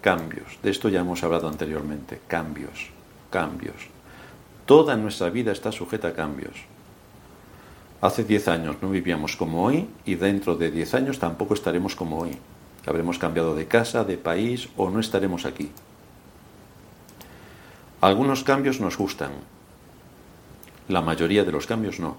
Cambios. 0.00 0.58
De 0.62 0.70
esto 0.70 0.88
ya 0.88 1.00
hemos 1.00 1.22
hablado 1.22 1.48
anteriormente. 1.48 2.20
Cambios. 2.26 2.90
Cambios. 3.30 3.76
Toda 4.66 4.96
nuestra 4.96 5.30
vida 5.30 5.52
está 5.52 5.72
sujeta 5.72 6.08
a 6.08 6.12
cambios. 6.12 6.54
Hace 8.00 8.24
diez 8.24 8.48
años 8.48 8.76
no 8.82 8.90
vivíamos 8.90 9.36
como 9.36 9.64
hoy 9.64 9.88
y 10.04 10.16
dentro 10.16 10.56
de 10.56 10.70
diez 10.70 10.92
años 10.94 11.20
tampoco 11.20 11.54
estaremos 11.54 11.94
como 11.94 12.18
hoy. 12.18 12.36
Habremos 12.86 13.18
cambiado 13.18 13.54
de 13.54 13.66
casa, 13.66 14.04
de 14.04 14.16
país 14.16 14.68
o 14.76 14.90
no 14.90 15.00
estaremos 15.00 15.44
aquí. 15.44 15.70
Algunos 18.00 18.42
cambios 18.42 18.80
nos 18.80 18.96
gustan, 18.96 19.30
la 20.88 21.00
mayoría 21.00 21.44
de 21.44 21.52
los 21.52 21.66
cambios 21.66 22.00
no. 22.00 22.16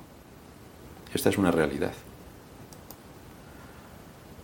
Esta 1.13 1.29
es 1.29 1.37
una 1.37 1.51
realidad. 1.51 1.93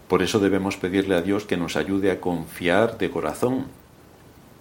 Por 0.09 0.21
eso 0.23 0.39
debemos 0.39 0.75
pedirle 0.75 1.15
a 1.15 1.21
Dios 1.21 1.45
que 1.45 1.55
nos 1.55 1.75
ayude 1.75 2.11
a 2.11 2.19
confiar 2.19 2.97
de 2.97 3.09
corazón 3.09 3.67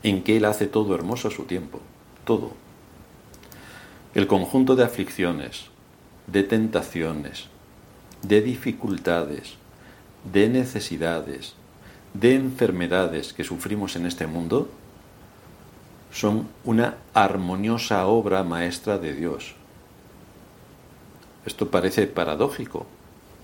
en 0.03 0.23
que 0.23 0.37
Él 0.37 0.45
hace 0.45 0.67
todo 0.67 0.95
hermoso 0.95 1.29
a 1.29 1.31
su 1.31 1.45
tiempo, 1.45 1.81
todo. 2.25 2.53
El 4.15 4.27
conjunto 4.27 4.77
de 4.77 4.85
aflicciones, 4.85 5.67
de 6.27 6.45
tentaciones, 6.45 7.49
de 8.23 8.43
dificultades, 8.43 9.57
de 10.25 10.49
necesidades, 10.49 11.55
de 12.15 12.35
enfermedades 12.35 13.33
que 13.33 13.45
sufrimos 13.45 13.97
en 13.97 14.07
este 14.07 14.27
mundo, 14.27 14.69
son 16.13 16.49
una 16.65 16.97
armoniosa 17.15 18.07
obra 18.07 18.43
maestra 18.43 18.99
de 18.99 19.15
Dios. 19.15 19.55
Esto 21.45 21.71
parece 21.71 22.07
paradójico, 22.07 22.87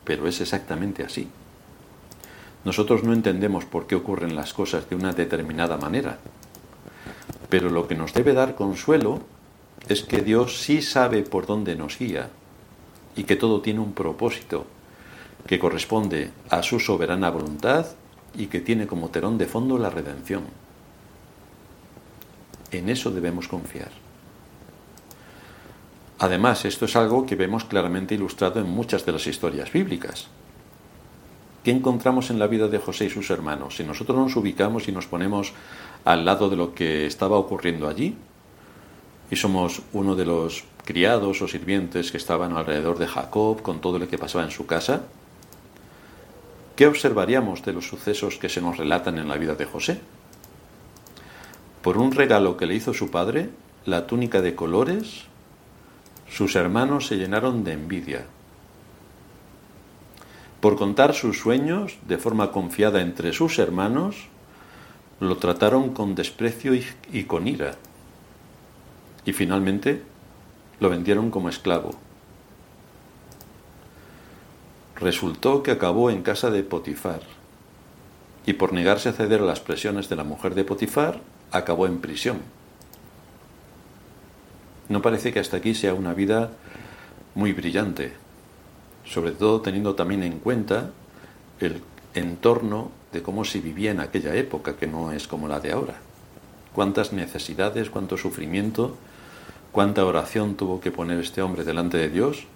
pero 0.05 0.27
es 0.29 0.41
exactamente 0.41 1.05
así. 1.05 1.29
Nosotros 2.65 3.05
no 3.05 3.13
entendemos 3.13 3.65
por 3.65 3.87
qué 3.87 3.95
ocurren 3.95 4.35
las 4.35 4.55
cosas 4.55 4.89
de 4.89 4.97
una 4.97 5.13
determinada 5.13 5.77
manera, 5.77 6.19
pero 7.51 7.69
lo 7.69 7.87
que 7.87 7.95
nos 7.95 8.15
debe 8.15 8.33
dar 8.33 8.55
consuelo 8.55 9.21
es 9.89 10.03
que 10.03 10.23
Dios 10.23 10.63
sí 10.63 10.81
sabe 10.81 11.23
por 11.23 11.47
dónde 11.47 11.77
nos 11.77 11.99
guía 11.99 12.31
y 13.17 13.25
que 13.25 13.37
todo 13.37 13.61
tiene 13.61 13.81
un 13.81 13.93
propósito 13.93 14.67
que 15.47 15.59
corresponde 15.59 16.31
a 16.51 16.63
su 16.63 16.81
soberana 16.81 17.31
voluntad 17.31 17.87
y 18.35 18.47
que 18.47 18.61
tiene 18.61 18.87
como 18.87 19.11
telón 19.11 19.39
de 19.39 19.47
fondo 19.47 19.79
la 19.79 19.91
redención. 19.91 20.45
En 22.71 22.89
eso 22.89 23.11
debemos 23.11 23.49
confiar. 23.49 23.91
Además, 26.19 26.65
esto 26.65 26.87
es 26.87 26.97
algo 26.97 27.27
que 27.27 27.37
vemos 27.37 27.65
claramente 27.65 28.15
ilustrado 28.15 28.61
en 28.61 28.69
muchas 28.69 29.05
de 29.05 29.13
las 29.13 29.27
historias 29.27 29.73
bíblicas. 29.73 30.29
¿Qué 31.63 31.71
encontramos 31.71 32.31
en 32.31 32.39
la 32.39 32.47
vida 32.47 32.69
de 32.69 32.79
José 32.79 33.07
y 33.07 33.11
sus 33.11 33.31
hermanos? 33.31 33.77
Si 33.77 33.85
nosotros 33.85 34.17
nos 34.19 34.37
ubicamos 34.37 34.89
y 34.89 34.93
nos 34.93 35.07
ponemos 35.07 35.53
al 36.05 36.25
lado 36.25 36.51
de 36.51 36.57
lo 36.57 36.75
que 36.75 37.07
estaba 37.07 37.37
ocurriendo 37.37 37.89
allí, 37.89 38.17
y 39.31 39.37
somos 39.37 39.83
uno 39.93 40.15
de 40.15 40.27
los 40.27 40.65
criados 40.85 41.41
o 41.41 41.49
sirvientes 41.49 42.11
que 42.11 42.19
estaban 42.19 42.57
alrededor 42.57 42.99
de 42.99 43.07
Jacob 43.07 43.63
con 43.63 43.81
todo 43.81 43.99
lo 43.99 44.09
que 44.09 44.19
pasaba 44.19 44.45
en 44.45 44.51
su 44.51 44.67
casa, 44.67 45.03
¿qué 46.77 46.87
observaríamos 46.87 47.65
de 47.65 47.73
los 47.73 47.87
sucesos 47.87 48.37
que 48.37 48.49
se 48.49 48.61
nos 48.61 48.77
relatan 48.77 49.19
en 49.19 49.29
la 49.29 49.37
vida 49.37 49.55
de 49.55 49.65
José? 49.65 50.01
Por 51.83 51.99
un 51.99 52.13
regalo 52.13 52.57
que 52.57 52.67
le 52.67 52.75
hizo 52.75 52.95
su 52.95 53.11
padre, 53.11 53.51
la 53.85 54.07
túnica 54.07 54.41
de 54.41 54.55
colores, 54.55 55.25
sus 56.31 56.57
hermanos 56.57 57.07
se 57.07 57.17
llenaron 57.17 57.63
de 57.63 57.73
envidia. 57.73 58.25
Por 60.61 60.77
contar 60.77 61.13
sus 61.13 61.39
sueños 61.39 61.99
de 62.09 62.17
forma 62.17 62.51
confiada 62.51 63.03
entre 63.03 63.35
sus 63.35 63.59
hermanos, 63.59 64.29
lo 65.21 65.37
trataron 65.37 65.93
con 65.93 66.15
desprecio 66.15 66.73
y, 67.13 67.25
con 67.25 67.47
ira. 67.47 67.77
Y 69.27 69.33
finalmente 69.33 70.03
lo 70.81 70.89
vendieron 70.89 71.31
como 71.31 71.51
esclavo. 71.51 71.95
Resultó 74.97 75.63
que 75.63 75.73
acabó 75.73 76.11
en 76.11 76.23
casa 76.23 76.51
de 76.51 76.63
Potifar 76.63 77.21
y 78.47 78.55
por 78.55 78.73
negarse 78.73 79.09
a 79.09 79.13
ceder 79.13 79.41
a 79.41 79.45
las 79.45 79.61
presiones 79.61 80.09
de 80.09 80.17
la 80.17 80.25
mujer 80.25 80.55
de 80.55 80.65
Potifar, 80.65 81.21
acabó 81.51 81.87
en 81.87 82.01
prisión. 82.01 82.39
No 84.89 85.01
parece 85.01 85.33
que 85.33 85.41
hasta 85.41 85.57
aquí 85.57 85.75
sea 85.75 85.95
una 85.95 86.13
vida 86.13 86.51
muy 87.35 87.53
brillante, 87.53 88.13
sobre 89.05 89.33
todo 89.33 89.61
teniendo 89.61 89.95
también 89.95 90.23
en 90.23 90.39
cuenta 90.39 90.91
el 91.61 91.83
entorno 92.15 92.91
de 93.13 93.23
cómo 93.23 93.45
se 93.45 93.61
vivía 93.61 93.91
en 93.91 94.01
aquella 94.01 94.35
época, 94.35 94.77
que 94.77 94.87
no 94.87 95.13
es 95.13 95.27
como 95.27 95.49
la 95.49 95.61
de 95.61 95.73
ahora. 95.73 95.95
Cuántas 96.75 97.13
necesidades, 97.13 97.89
cuánto 97.89 98.17
sufrimiento, 98.17 98.97
cuánta 99.73 100.05
oración 100.05 100.55
tuvo 100.55 100.81
que 100.81 100.91
poner 100.91 101.19
este 101.19 101.41
hombre 101.41 101.65
delante 101.65 101.97
de 101.97 102.11
Dios, 102.11 102.47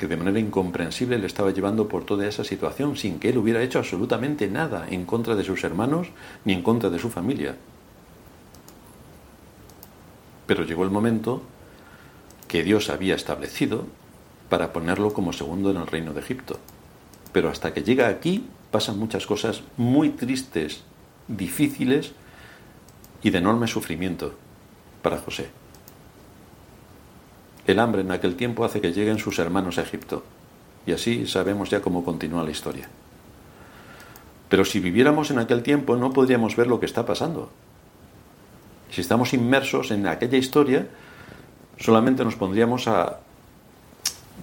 que 0.00 0.06
de 0.08 0.16
manera 0.16 0.40
incomprensible 0.40 1.18
le 1.18 1.26
estaba 1.26 1.50
llevando 1.50 1.86
por 1.86 2.06
toda 2.06 2.26
esa 2.26 2.42
situación 2.42 2.96
sin 2.96 3.20
que 3.20 3.28
él 3.28 3.36
hubiera 3.36 3.62
hecho 3.62 3.78
absolutamente 3.78 4.48
nada 4.48 4.86
en 4.88 5.04
contra 5.04 5.36
de 5.36 5.44
sus 5.44 5.62
hermanos 5.62 6.08
ni 6.46 6.54
en 6.54 6.62
contra 6.62 6.88
de 6.88 6.98
su 6.98 7.10
familia. 7.10 7.54
Pero 10.46 10.64
llegó 10.64 10.84
el 10.84 10.90
momento 10.90 11.42
que 12.48 12.64
Dios 12.64 12.88
había 12.88 13.14
establecido 13.14 13.84
para 14.48 14.72
ponerlo 14.72 15.12
como 15.12 15.34
segundo 15.34 15.70
en 15.70 15.76
el 15.76 15.86
reino 15.86 16.14
de 16.14 16.20
Egipto. 16.20 16.58
Pero 17.32 17.50
hasta 17.50 17.74
que 17.74 17.82
llega 17.82 18.08
aquí 18.08 18.46
pasan 18.70 18.98
muchas 18.98 19.26
cosas 19.26 19.62
muy 19.76 20.08
tristes, 20.08 20.80
difíciles 21.28 22.12
y 23.22 23.28
de 23.28 23.36
enorme 23.36 23.68
sufrimiento 23.68 24.32
para 25.02 25.18
José. 25.18 25.59
El 27.66 27.78
hambre 27.78 28.02
en 28.02 28.10
aquel 28.10 28.36
tiempo 28.36 28.64
hace 28.64 28.80
que 28.80 28.92
lleguen 28.92 29.18
sus 29.18 29.38
hermanos 29.38 29.78
a 29.78 29.82
Egipto. 29.82 30.22
Y 30.86 30.92
así 30.92 31.26
sabemos 31.26 31.70
ya 31.70 31.80
cómo 31.80 32.04
continúa 32.04 32.44
la 32.44 32.50
historia. 32.50 32.88
Pero 34.48 34.64
si 34.64 34.80
viviéramos 34.80 35.30
en 35.30 35.38
aquel 35.38 35.62
tiempo 35.62 35.96
no 35.96 36.12
podríamos 36.12 36.56
ver 36.56 36.66
lo 36.66 36.80
que 36.80 36.86
está 36.86 37.06
pasando. 37.06 37.50
Si 38.90 39.00
estamos 39.00 39.32
inmersos 39.32 39.92
en 39.92 40.06
aquella 40.06 40.38
historia, 40.38 40.88
solamente 41.78 42.24
nos 42.24 42.34
pondríamos 42.34 42.88
a 42.88 43.20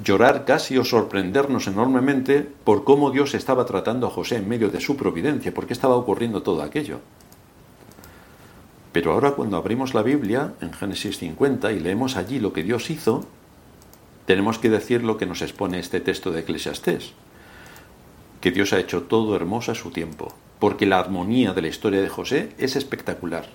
llorar 0.04 0.46
casi 0.46 0.78
o 0.78 0.86
sorprendernos 0.86 1.68
enormemente 1.68 2.48
por 2.64 2.84
cómo 2.84 3.12
Dios 3.12 3.34
estaba 3.34 3.66
tratando 3.66 4.08
a 4.08 4.12
José 4.12 4.38
en 4.38 4.48
medio 4.48 4.70
de 4.70 4.80
su 4.80 4.96
providencia, 4.96 5.54
por 5.54 5.66
qué 5.66 5.74
estaba 5.74 5.96
ocurriendo 5.96 6.44
todo 6.44 6.62
aquello. 6.62 7.00
Pero 8.98 9.12
ahora 9.12 9.34
cuando 9.34 9.58
abrimos 9.58 9.94
la 9.94 10.02
Biblia 10.02 10.56
en 10.60 10.74
Génesis 10.74 11.20
50 11.20 11.72
y 11.72 11.80
leemos 11.80 12.16
allí 12.18 12.40
lo 12.40 12.52
que 12.52 12.64
Dios 12.64 12.90
hizo, 12.90 13.28
tenemos 14.26 14.58
que 14.58 14.72
decir 14.72 15.04
lo 15.04 15.18
que 15.18 15.28
nos 15.28 15.44
expone 15.44 15.78
este 15.78 16.00
texto 16.00 16.32
de 16.32 16.40
Eclesiastés, 16.40 17.14
que 18.42 18.50
Dios 18.50 18.74
ha 18.74 18.80
hecho 18.80 19.04
todo 19.04 19.36
hermoso 19.36 19.72
a 19.72 19.76
su 19.76 19.92
tiempo, 19.92 20.34
porque 20.58 20.88
la 20.88 20.98
armonía 20.98 21.54
de 21.54 21.62
la 21.62 21.68
historia 21.68 22.02
de 22.02 22.10
José 22.10 22.56
es 22.58 22.76
espectacular 22.76 23.46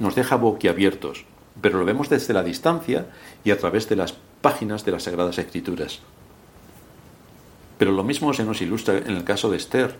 nos 0.00 0.16
deja 0.16 0.34
boquiabiertos, 0.34 1.26
pero 1.60 1.78
lo 1.78 1.84
vemos 1.84 2.08
desde 2.08 2.34
la 2.34 2.42
distancia 2.42 3.06
y 3.44 3.52
a 3.52 3.58
través 3.58 3.88
de 3.88 3.94
las 3.94 4.14
páginas 4.40 4.84
de 4.84 4.90
las 4.90 5.04
Sagradas 5.04 5.38
Escrituras. 5.38 6.00
Pero 7.78 7.92
lo 7.92 8.02
mismo 8.02 8.34
se 8.34 8.42
nos 8.42 8.60
ilustra 8.62 8.98
en 8.98 9.16
el 9.16 9.22
caso 9.22 9.48
de 9.48 9.58
Esther, 9.58 9.94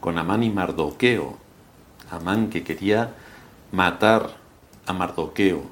con 0.00 0.16
Amán 0.16 0.42
y 0.42 0.48
Mardoqueo. 0.48 1.36
Amán 2.10 2.48
que 2.48 2.64
quería 2.64 3.14
matar 3.72 4.30
a 4.86 4.92
Mardoqueo, 4.92 5.62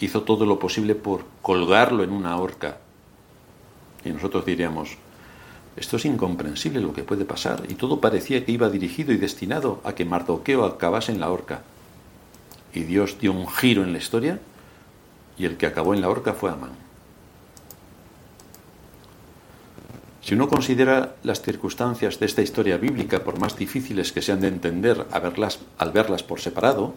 hizo 0.00 0.22
todo 0.22 0.46
lo 0.46 0.58
posible 0.58 0.94
por 0.94 1.24
colgarlo 1.42 2.02
en 2.02 2.10
una 2.10 2.36
horca. 2.36 2.78
Y 4.04 4.10
nosotros 4.10 4.44
diríamos, 4.44 4.96
esto 5.76 5.96
es 5.96 6.04
incomprensible 6.04 6.80
lo 6.80 6.92
que 6.92 7.02
puede 7.02 7.24
pasar, 7.24 7.62
y 7.68 7.74
todo 7.74 8.00
parecía 8.00 8.44
que 8.44 8.52
iba 8.52 8.70
dirigido 8.70 9.12
y 9.12 9.16
destinado 9.16 9.80
a 9.84 9.94
que 9.94 10.04
Mardoqueo 10.04 10.64
acabase 10.64 11.12
en 11.12 11.20
la 11.20 11.30
horca 11.30 11.62
y 12.76 12.84
Dios 12.84 13.18
dio 13.18 13.32
un 13.32 13.48
giro 13.48 13.82
en 13.82 13.92
la 13.92 13.98
historia 13.98 14.38
y 15.38 15.46
el 15.46 15.56
que 15.56 15.66
acabó 15.66 15.94
en 15.94 16.02
la 16.02 16.10
horca 16.10 16.34
fue 16.34 16.50
Amán. 16.50 16.72
Si 20.20 20.34
uno 20.34 20.48
considera 20.48 21.14
las 21.22 21.40
circunstancias 21.40 22.18
de 22.18 22.26
esta 22.26 22.42
historia 22.42 22.76
bíblica, 22.76 23.24
por 23.24 23.38
más 23.38 23.56
difíciles 23.56 24.12
que 24.12 24.20
sean 24.20 24.40
de 24.40 24.48
entender 24.48 25.06
verlas, 25.22 25.60
al 25.78 25.92
verlas 25.92 26.22
por 26.22 26.40
separado, 26.40 26.94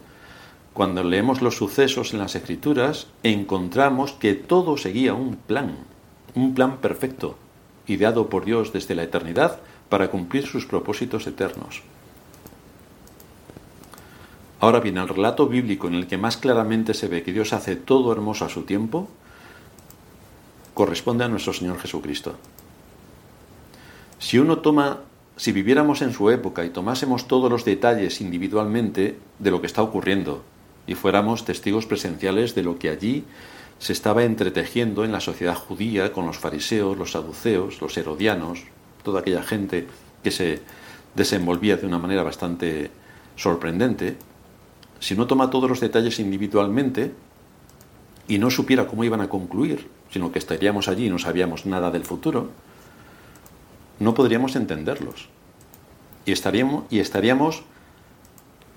cuando 0.80 1.04
leemos 1.04 1.42
los 1.42 1.58
sucesos 1.58 2.13
en 2.13 2.20
las 2.20 2.36
escrituras, 2.36 3.08
encontramos 3.24 4.13
que 4.13 4.34
todo 4.34 4.78
seguía 4.78 5.13
un 5.13 5.36
plan, 5.36 5.76
un 6.36 6.54
plan 6.54 6.78
perfecto, 6.78 7.36
ideado 7.86 8.30
por 8.30 8.46
Dios 8.46 8.72
desde 8.72 8.96
la 8.96 9.04
eternidad 9.04 9.60
para 9.89 10.10
cumplir 10.10 10.48
sus 10.48 10.65
propósitos 10.65 11.28
eternos. 11.28 11.82
Ahora 14.62 14.80
bien, 14.80 14.98
el 14.98 15.10
relato 15.10 15.48
bíblico 15.48 15.89
en 15.89 15.96
el 15.96 16.08
que 16.08 16.18
más 16.18 16.38
claramente 16.38 16.94
se 16.94 17.10
ve 17.10 17.24
que 17.24 17.34
Dios 17.34 17.52
hace 17.52 17.76
todo 17.76 18.13
hermoso 18.13 18.46
a 18.46 18.50
su 18.50 18.62
tiempo, 18.62 19.10
corresponde 20.74 21.26
a 21.26 21.28
nuestro 21.28 21.52
Señor 21.52 21.78
Jesucristo. 21.80 22.36
Si 24.18 24.39
uno 24.39 24.60
toma, 24.60 25.00
si 25.36 25.52
viviéramos 25.52 26.02
en 26.02 26.13
su 26.13 26.30
época 26.30 26.63
y 26.63 26.70
tomásemos 26.70 27.28
todos 27.28 27.52
los 27.52 27.65
detalles 27.65 28.22
individualmente 28.22 29.20
de 29.39 29.52
lo 29.52 29.60
que 29.60 29.68
está 29.68 29.82
ocurriendo 29.82 30.42
y 30.89 30.95
fuéramos 30.95 31.45
testigos 31.45 31.86
presenciales 31.86 32.56
de 32.56 32.63
lo 32.63 32.80
que 32.80 32.89
allí 32.89 33.23
se 33.78 33.93
estaba 33.93 34.23
entretejiendo 34.23 35.06
en 35.06 35.12
la 35.12 35.19
sociedad 35.19 35.54
judía 35.54 36.12
con 36.12 36.25
los 36.25 36.39
fariseos, 36.39 36.97
los 36.97 37.12
saduceos, 37.12 37.80
los 37.80 37.95
herodianos, 37.95 38.63
toda 39.04 39.19
aquella 39.19 39.43
gente 39.43 39.86
que 40.23 40.32
se 40.32 40.62
desenvolvía 41.13 41.78
de 41.78 41.86
una 41.86 41.99
manera 41.99 42.23
bastante 42.23 42.89
sorprendente, 43.36 44.17
si 44.99 45.15
no 45.15 45.28
toma 45.28 45.52
todos 45.52 45.69
los 45.69 45.80
detalles 45.80 46.17
individualmente 46.17 47.13
y 48.28 48.39
no 48.39 48.49
supiera 48.49 48.88
cómo 48.88 49.04
iban 49.04 49.21
a 49.21 49.30
concluir, 49.30 49.88
sino 50.10 50.32
que 50.32 50.39
estaríamos 50.39 50.88
allí 50.88 51.06
y 51.06 51.10
no 51.12 51.19
sabíamos 51.19 51.67
nada 51.67 51.91
del 51.91 52.04
futuro, 52.04 52.49
no 53.99 54.15
podríamos 54.15 54.56
entenderlos. 54.56 55.30
Y 56.25 56.32
estaríamos, 56.32 56.86
y 56.89 56.99
estaríamos 56.99 57.62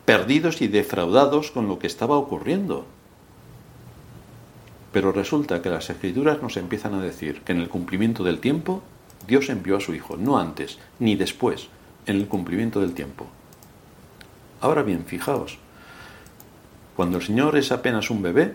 perdidos 0.05 0.63
y 0.63 0.69
defraudados 0.69 1.51
con 1.51 1.69
lo 1.69 1.79
que 1.79 1.87
estaba 1.87 2.17
ocurriendo. 2.17 2.87
Pero 4.93 5.13
resulta 5.13 5.63
que 5.63 5.71
las 5.71 5.89
escrituras 5.91 6.43
nos 6.43 6.57
empiezan 6.57 6.95
a 6.95 7.03
decir 7.03 7.43
que 7.43 7.53
en 7.53 7.61
el 7.61 7.69
cumplimiento 7.69 8.25
del 8.25 8.41
tiempo 8.41 8.83
Dios 9.27 9.49
envió 9.49 9.77
a 9.77 9.81
su 9.81 9.95
Hijo, 9.95 10.17
no 10.17 10.39
antes 10.39 10.79
ni 10.99 11.17
después, 11.17 11.69
en 12.07 12.17
el 12.17 12.27
cumplimiento 12.27 12.81
del 12.81 12.93
tiempo. 12.93 13.27
Ahora 14.61 14.83
bien, 14.83 15.05
fijaos, 15.05 15.59
Cuando 16.95 17.19
el 17.19 17.25
Señor 17.25 17.57
es 17.57 17.73
apenas 17.73 18.11
un 18.11 18.21
bebé, 18.21 18.55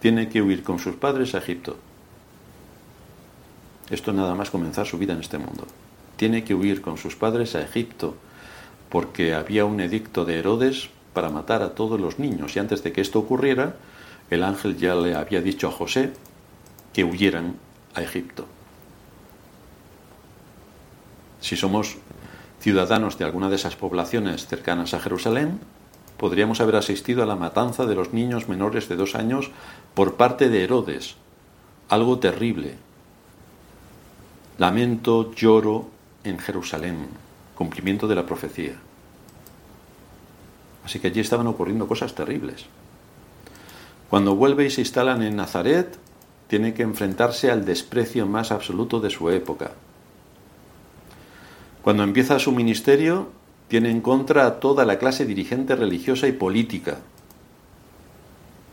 tiene 0.00 0.28
que 0.28 0.42
huir 0.42 0.62
con 0.62 0.78
sus 0.78 0.94
padres 0.94 1.34
a 1.34 1.38
Egipto. 1.38 1.78
Esto 3.88 4.12
nada 4.12 4.34
más 4.34 4.50
comenzar 4.50 4.86
su 4.86 4.98
vida 4.98 5.14
en 5.14 5.20
este 5.20 5.38
mundo. 5.38 5.66
Tiene 6.16 6.44
que 6.44 6.54
huir 6.54 6.82
con 6.82 6.98
sus 6.98 7.16
padres 7.16 7.54
a 7.54 7.62
Egipto, 7.62 8.16
porque 8.88 9.34
había 9.34 9.64
un 9.64 9.80
edicto 9.80 10.24
de 10.24 10.38
Herodes 10.38 10.90
para 11.12 11.30
matar 11.30 11.62
a 11.62 11.74
todos 11.74 12.00
los 12.00 12.18
niños, 12.18 12.56
y 12.56 12.58
antes 12.58 12.82
de 12.82 12.92
que 12.92 13.00
esto 13.00 13.18
ocurriera, 13.18 13.76
el 14.30 14.42
ángel 14.42 14.76
ya 14.76 14.94
le 14.94 15.14
había 15.14 15.40
dicho 15.40 15.68
a 15.68 15.72
José 15.72 16.12
que 16.92 17.04
huyeran 17.04 17.56
a 17.94 18.02
Egipto. 18.02 18.46
Si 21.40 21.56
somos 21.56 21.96
ciudadanos 22.60 23.18
de 23.18 23.24
alguna 23.24 23.48
de 23.48 23.56
esas 23.56 23.76
poblaciones 23.76 24.46
cercanas 24.46 24.94
a 24.94 25.00
Jerusalén, 25.00 25.60
podríamos 26.16 26.60
haber 26.60 26.76
asistido 26.76 27.22
a 27.22 27.26
la 27.26 27.36
matanza 27.36 27.86
de 27.86 27.94
los 27.94 28.12
niños 28.12 28.48
menores 28.48 28.88
de 28.88 28.96
dos 28.96 29.14
años 29.14 29.50
por 29.94 30.16
parte 30.16 30.48
de 30.48 30.64
Herodes. 30.64 31.14
Algo 31.88 32.18
terrible. 32.18 32.74
Lamento, 34.58 35.32
lloro 35.34 35.88
en 36.24 36.38
Jerusalén. 36.38 37.25
Cumplimiento 37.56 38.06
de 38.06 38.14
la 38.14 38.26
profecía. 38.26 38.76
Así 40.84 41.00
que 41.00 41.08
allí 41.08 41.18
estaban 41.18 41.48
ocurriendo 41.48 41.88
cosas 41.88 42.14
terribles. 42.14 42.66
Cuando 44.08 44.36
vuelve 44.36 44.66
y 44.66 44.70
se 44.70 44.82
instalan 44.82 45.22
en 45.22 45.34
Nazaret, 45.34 45.98
tiene 46.46 46.74
que 46.74 46.84
enfrentarse 46.84 47.50
al 47.50 47.64
desprecio 47.64 48.26
más 48.26 48.52
absoluto 48.52 49.00
de 49.00 49.10
su 49.10 49.30
época. 49.30 49.72
Cuando 51.82 52.04
empieza 52.04 52.38
su 52.38 52.52
ministerio, 52.52 53.30
tiene 53.68 53.90
en 53.90 54.00
contra 54.00 54.46
a 54.46 54.60
toda 54.60 54.84
la 54.84 54.98
clase 54.98 55.24
dirigente 55.24 55.74
religiosa 55.74 56.28
y 56.28 56.32
política. 56.32 56.98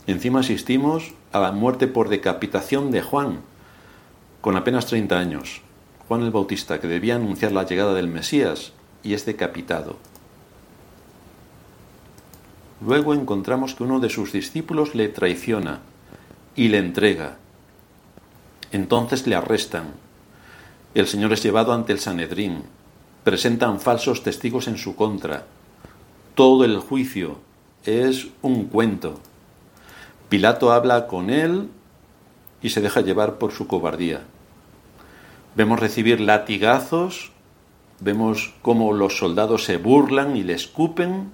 Encima 0.05 0.41
asistimos 0.41 1.13
a 1.31 1.39
la 1.39 1.51
muerte 1.51 1.87
por 1.87 2.09
decapitación 2.09 2.91
de 2.91 3.01
Juan, 3.01 3.39
con 4.41 4.55
apenas 4.55 4.85
30 4.85 5.17
años. 5.17 5.61
Juan 6.07 6.21
el 6.21 6.31
Bautista, 6.31 6.79
que 6.79 6.87
debía 6.87 7.15
anunciar 7.15 7.51
la 7.51 7.65
llegada 7.65 7.93
del 7.93 8.07
Mesías, 8.07 8.73
y 9.03 9.13
es 9.13 9.25
decapitado. 9.25 9.97
Luego 12.85 13.13
encontramos 13.13 13.75
que 13.75 13.83
uno 13.83 13.99
de 13.99 14.09
sus 14.09 14.33
discípulos 14.33 14.95
le 14.95 15.07
traiciona 15.07 15.79
y 16.55 16.67
le 16.67 16.79
entrega. 16.79 17.37
Entonces 18.71 19.25
le 19.27 19.35
arrestan. 19.35 19.93
El 20.93 21.07
Señor 21.07 21.31
es 21.33 21.43
llevado 21.43 21.73
ante 21.73 21.93
el 21.93 21.99
Sanedrín. 21.99 22.63
Presentan 23.23 23.79
falsos 23.79 24.23
testigos 24.23 24.67
en 24.67 24.77
su 24.77 24.95
contra. 24.95 25.45
Todo 26.35 26.65
el 26.65 26.79
juicio 26.79 27.37
es 27.85 28.27
un 28.41 28.65
cuento. 28.65 29.19
Pilato 30.27 30.71
habla 30.71 31.07
con 31.07 31.29
él 31.29 31.69
y 32.61 32.69
se 32.69 32.81
deja 32.81 33.01
llevar 33.01 33.37
por 33.37 33.51
su 33.51 33.67
cobardía. 33.67 34.23
Vemos 35.55 35.79
recibir 35.79 36.19
latigazos, 36.19 37.31
vemos 37.99 38.53
cómo 38.61 38.93
los 38.93 39.17
soldados 39.17 39.65
se 39.65 39.77
burlan 39.77 40.35
y 40.35 40.43
le 40.43 40.53
escupen 40.53 41.31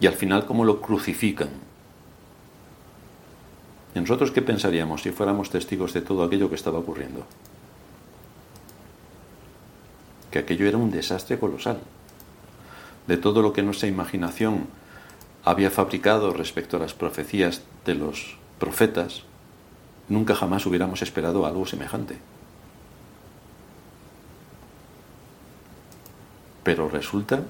y 0.00 0.06
al 0.06 0.14
final 0.14 0.44
cómo 0.44 0.64
lo 0.64 0.80
crucifican. 0.80 1.48
¿Y 3.94 4.00
nosotros 4.00 4.30
qué 4.30 4.42
pensaríamos 4.42 5.02
si 5.02 5.10
fuéramos 5.10 5.50
testigos 5.50 5.92
de 5.92 6.02
todo 6.02 6.22
aquello 6.22 6.48
que 6.48 6.54
estaba 6.54 6.78
ocurriendo? 6.78 7.26
Que 10.30 10.38
aquello 10.38 10.68
era 10.68 10.78
un 10.78 10.90
desastre 10.90 11.38
colosal. 11.38 11.80
De 13.06 13.16
todo 13.16 13.42
lo 13.42 13.52
que 13.52 13.62
nuestra 13.62 13.88
imaginación 13.88 14.66
había 15.44 15.70
fabricado 15.70 16.32
respecto 16.32 16.76
a 16.76 16.80
las 16.80 16.94
profecías 16.94 17.62
de 17.84 17.94
los 17.94 18.36
profetas, 18.58 19.22
nunca 20.08 20.34
jamás 20.34 20.66
hubiéramos 20.66 21.02
esperado 21.02 21.46
algo 21.46 21.66
semejante. 21.66 22.18
Pero 26.62 26.88
resulta 26.88 27.44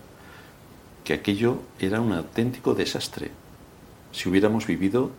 que 1.05 1.15
aquello 1.15 1.63
era 1.79 2.01
un 2.01 2.13
auténtico 2.13 2.75
desastre 2.75 3.31
si 4.13 4.29
hubiéramos 4.29 4.67
vivido 4.67 5.11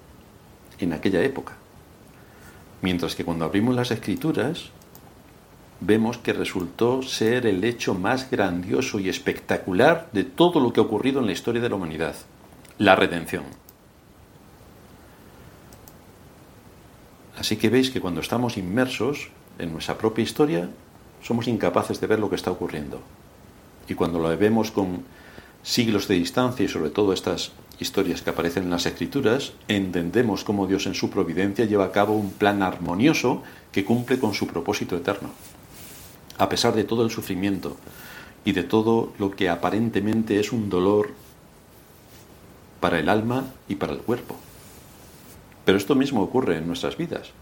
en 0.80 0.94
aquella 0.94 1.22
época. 1.22 1.54
Mientras 2.82 3.16
que 3.16 3.26
cuando 3.26 3.46
abrimos 3.46 3.76
las 3.76 3.92
escrituras, 3.92 4.70
vemos 5.80 6.18
que 6.18 6.34
resultó 6.34 7.02
ser 7.02 7.46
el 7.46 7.64
hecho 7.64 7.94
más 7.94 8.30
grandioso 8.30 9.00
y 9.00 9.10
espectacular 9.10 10.10
de 10.14 10.24
todo 10.24 10.60
lo 10.60 10.74
que 10.74 10.80
ha 10.80 10.84
ocurrido 10.84 11.20
en 11.20 11.26
la 11.26 11.32
historia 11.32 11.62
de 11.62 11.70
la 11.70 11.76
humanidad, 11.76 12.16
la 12.78 12.96
redención. 12.96 13.44
Así 17.38 17.58
que 17.58 17.70
veis 17.70 17.90
que 17.90 18.02
cuando 18.02 18.22
estamos 18.22 18.58
inmersos 18.58 19.30
en 19.58 19.72
nuestra 19.72 19.98
propia 19.98 20.24
historia, 20.24 20.70
somos 21.24 21.48
incapaces 21.48 22.00
de 22.00 22.08
ver 22.08 22.20
lo 22.20 22.30
que 22.30 22.36
está 22.36 22.52
ocurriendo. 22.52 23.02
Y 23.92 23.94
cuando 23.94 24.20
lo 24.20 24.38
vemos 24.38 24.72
con 24.72 25.04
siglos 25.64 26.08
de 26.08 26.16
distancia 26.16 26.64
y 26.64 26.70
sobre 26.70 26.92
todo 26.92 27.12
estas 27.12 27.52
historias 27.78 28.22
que 28.22 28.30
aparecen 28.30 28.64
en 28.64 28.70
las 28.70 28.86
escrituras, 28.86 29.52
entendemos 29.68 30.46
cómo 30.46 30.66
Dios 30.66 30.86
en 30.86 30.94
su 30.94 31.10
providencia 31.10 31.66
lleva 31.66 31.84
a 31.84 31.92
cabo 31.92 32.14
un 32.14 32.32
plan 32.32 32.64
armonioso 32.64 33.44
que 33.74 33.84
cumple 33.84 34.18
con 34.18 34.34
su 34.34 34.48
propósito 34.48 34.96
eterno. 34.96 35.32
A 36.38 36.48
pesar 36.48 36.74
de 36.74 36.86
todo 36.86 37.04
el 37.04 37.12
sufrimiento 37.12 37.76
y 38.46 38.54
de 38.54 38.64
todo 38.64 39.12
lo 39.20 39.32
que 39.32 39.50
aparentemente 39.50 40.40
es 40.40 40.54
un 40.54 40.70
dolor 40.70 41.10
para 42.80 42.98
el 42.98 43.10
alma 43.10 43.44
y 43.68 43.76
para 43.76 43.92
el 43.92 44.00
cuerpo. 44.00 44.38
Pero 45.66 45.78
esto 45.78 45.96
mismo 45.96 46.22
ocurre 46.22 46.60
en 46.60 46.66
nuestras 46.66 46.96
vidas. 46.96 47.34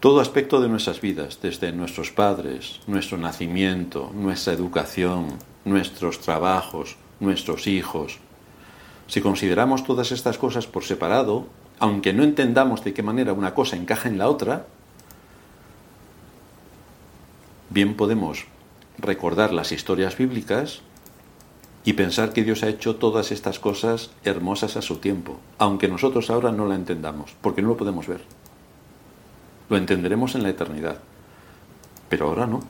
Todo 0.00 0.20
aspecto 0.20 0.62
de 0.62 0.68
nuestras 0.70 1.02
vidas, 1.02 1.40
desde 1.42 1.72
nuestros 1.72 2.10
padres, 2.10 2.80
nuestro 2.86 3.18
nacimiento, 3.18 4.10
nuestra 4.14 4.54
educación, 4.54 5.26
nuestros 5.66 6.20
trabajos, 6.20 6.96
nuestros 7.20 7.66
hijos. 7.66 8.16
Si 9.08 9.20
consideramos 9.20 9.84
todas 9.84 10.10
estas 10.10 10.38
cosas 10.38 10.66
por 10.66 10.84
separado, 10.84 11.48
aunque 11.78 12.14
no 12.14 12.22
entendamos 12.22 12.82
de 12.82 12.94
qué 12.94 13.02
manera 13.02 13.34
una 13.34 13.52
cosa 13.52 13.76
encaja 13.76 14.08
en 14.08 14.16
la 14.16 14.30
otra, 14.30 14.64
bien 17.68 17.94
podemos 17.94 18.46
recordar 18.96 19.52
las 19.52 19.70
historias 19.70 20.16
bíblicas 20.16 20.80
y 21.84 21.92
pensar 21.92 22.32
que 22.32 22.42
Dios 22.42 22.62
ha 22.62 22.70
hecho 22.70 22.96
todas 22.96 23.32
estas 23.32 23.58
cosas 23.58 24.12
hermosas 24.24 24.78
a 24.78 24.82
su 24.82 24.96
tiempo, 24.96 25.40
aunque 25.58 25.88
nosotros 25.88 26.30
ahora 26.30 26.52
no 26.52 26.64
la 26.64 26.74
entendamos, 26.76 27.36
porque 27.42 27.60
no 27.60 27.68
lo 27.68 27.76
podemos 27.76 28.06
ver. 28.06 28.39
Lo 29.70 29.76
entenderemos 29.76 30.34
en 30.34 30.42
la 30.42 30.50
eternidad, 30.50 30.98
pero 32.08 32.28
ahora 32.28 32.46
no. 32.46 32.60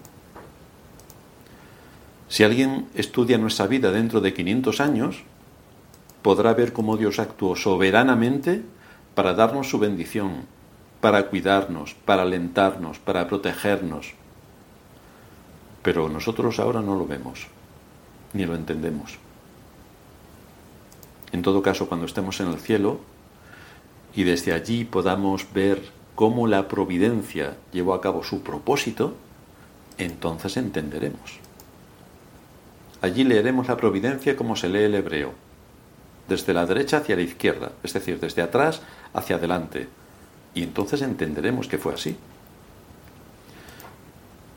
Si 2.29 2.45
alguien 2.45 2.89
estudia 2.95 3.39
nuestra 3.39 3.67
vida 3.67 3.91
dentro 3.91 4.21
de 4.21 4.35
500 4.35 4.81
años, 4.81 5.23
podrá 6.23 6.53
ver 6.53 6.75
cómo 6.75 6.99
Dios 6.99 7.19
actuó 7.19 7.57
soberanamente 7.57 8.63
para 9.15 9.33
darnos 9.33 9.71
su 9.71 9.79
bendición, 9.79 10.45
para 11.01 11.27
cuidarnos, 11.29 11.95
para 11.95 12.23
alentarnos, 12.23 12.99
para 12.99 13.27
protegernos. 13.27 14.13
Pero 15.83 16.11
nosotros 16.11 16.61
ahora 16.61 16.83
no 16.83 16.97
lo 16.97 17.07
vemos, 17.07 17.47
ni 18.35 18.45
lo 18.45 18.55
entendemos. 18.55 19.19
En 21.33 21.41
todo 21.41 21.63
caso, 21.63 21.89
cuando 21.89 22.05
estemos 22.05 22.41
en 22.41 22.49
el 22.49 22.59
cielo 22.59 23.01
y 24.15 24.25
desde 24.25 24.53
allí 24.53 24.85
podamos 24.85 25.47
ver 25.55 26.00
cómo 26.21 26.47
la 26.47 26.69
providencia 26.69 27.57
llevó 27.73 27.95
a 27.95 28.03
cabo 28.03 28.23
su 28.23 28.43
propósito, 28.43 29.15
entonces 29.97 30.59
entenderemos. 30.59 31.39
Allí 33.01 33.25
leeremos 33.25 33.69
la 33.69 33.79
providencia 33.79 34.37
como 34.37 34.55
se 34.55 34.69
lee 34.69 34.83
el 34.83 34.97
hebreo, 34.97 35.33
desde 36.29 36.53
la 36.53 36.67
derecha 36.67 36.99
hacia 36.99 37.17
la 37.17 37.23
izquierda, 37.23 37.73
es 37.83 37.95
decir, 37.95 38.21
desde 38.21 38.43
atrás 38.43 38.83
hacia 39.15 39.37
adelante. 39.37 39.89
Y 40.55 40.63
entonces 40.63 41.01
entenderemos 41.01 41.69
que 41.69 41.79
fue 41.79 41.95
así. 41.95 42.15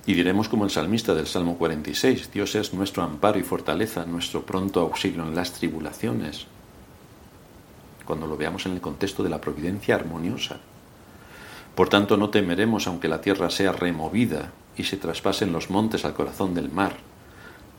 Y 0.06 0.16
diremos 0.16 0.50
como 0.50 0.66
el 0.66 0.70
salmista 0.70 1.16
del 1.16 1.28
Salmo 1.28 1.58
46, 1.58 2.30
Dios 2.34 2.56
es 2.56 2.74
nuestro 2.74 3.04
amparo 3.04 3.40
y 3.40 3.44
fortaleza, 3.44 4.06
nuestro 4.06 4.46
pronto 4.46 4.82
auxilio 4.82 5.24
en 5.24 5.34
las 5.34 5.54
tribulaciones, 5.54 6.46
cuando 8.04 8.28
lo 8.28 8.36
veamos 8.36 8.66
en 8.66 8.74
el 8.74 8.82
contexto 8.82 9.24
de 9.24 9.30
la 9.30 9.40
providencia 9.40 9.96
armoniosa. 9.96 10.60
Por 11.76 11.90
tanto, 11.90 12.18
no 12.18 12.30
temeremos 12.30 12.88
aunque 12.88 13.08
la 13.08 13.22
tierra 13.22 13.50
sea 13.50 13.72
removida 13.72 14.52
y 14.78 14.84
se 14.84 14.98
traspasen 14.98 15.52
los 15.52 15.70
montes 15.70 16.06
al 16.06 16.14
corazón 16.14 16.54
del 16.54 16.70
mar. 16.70 16.98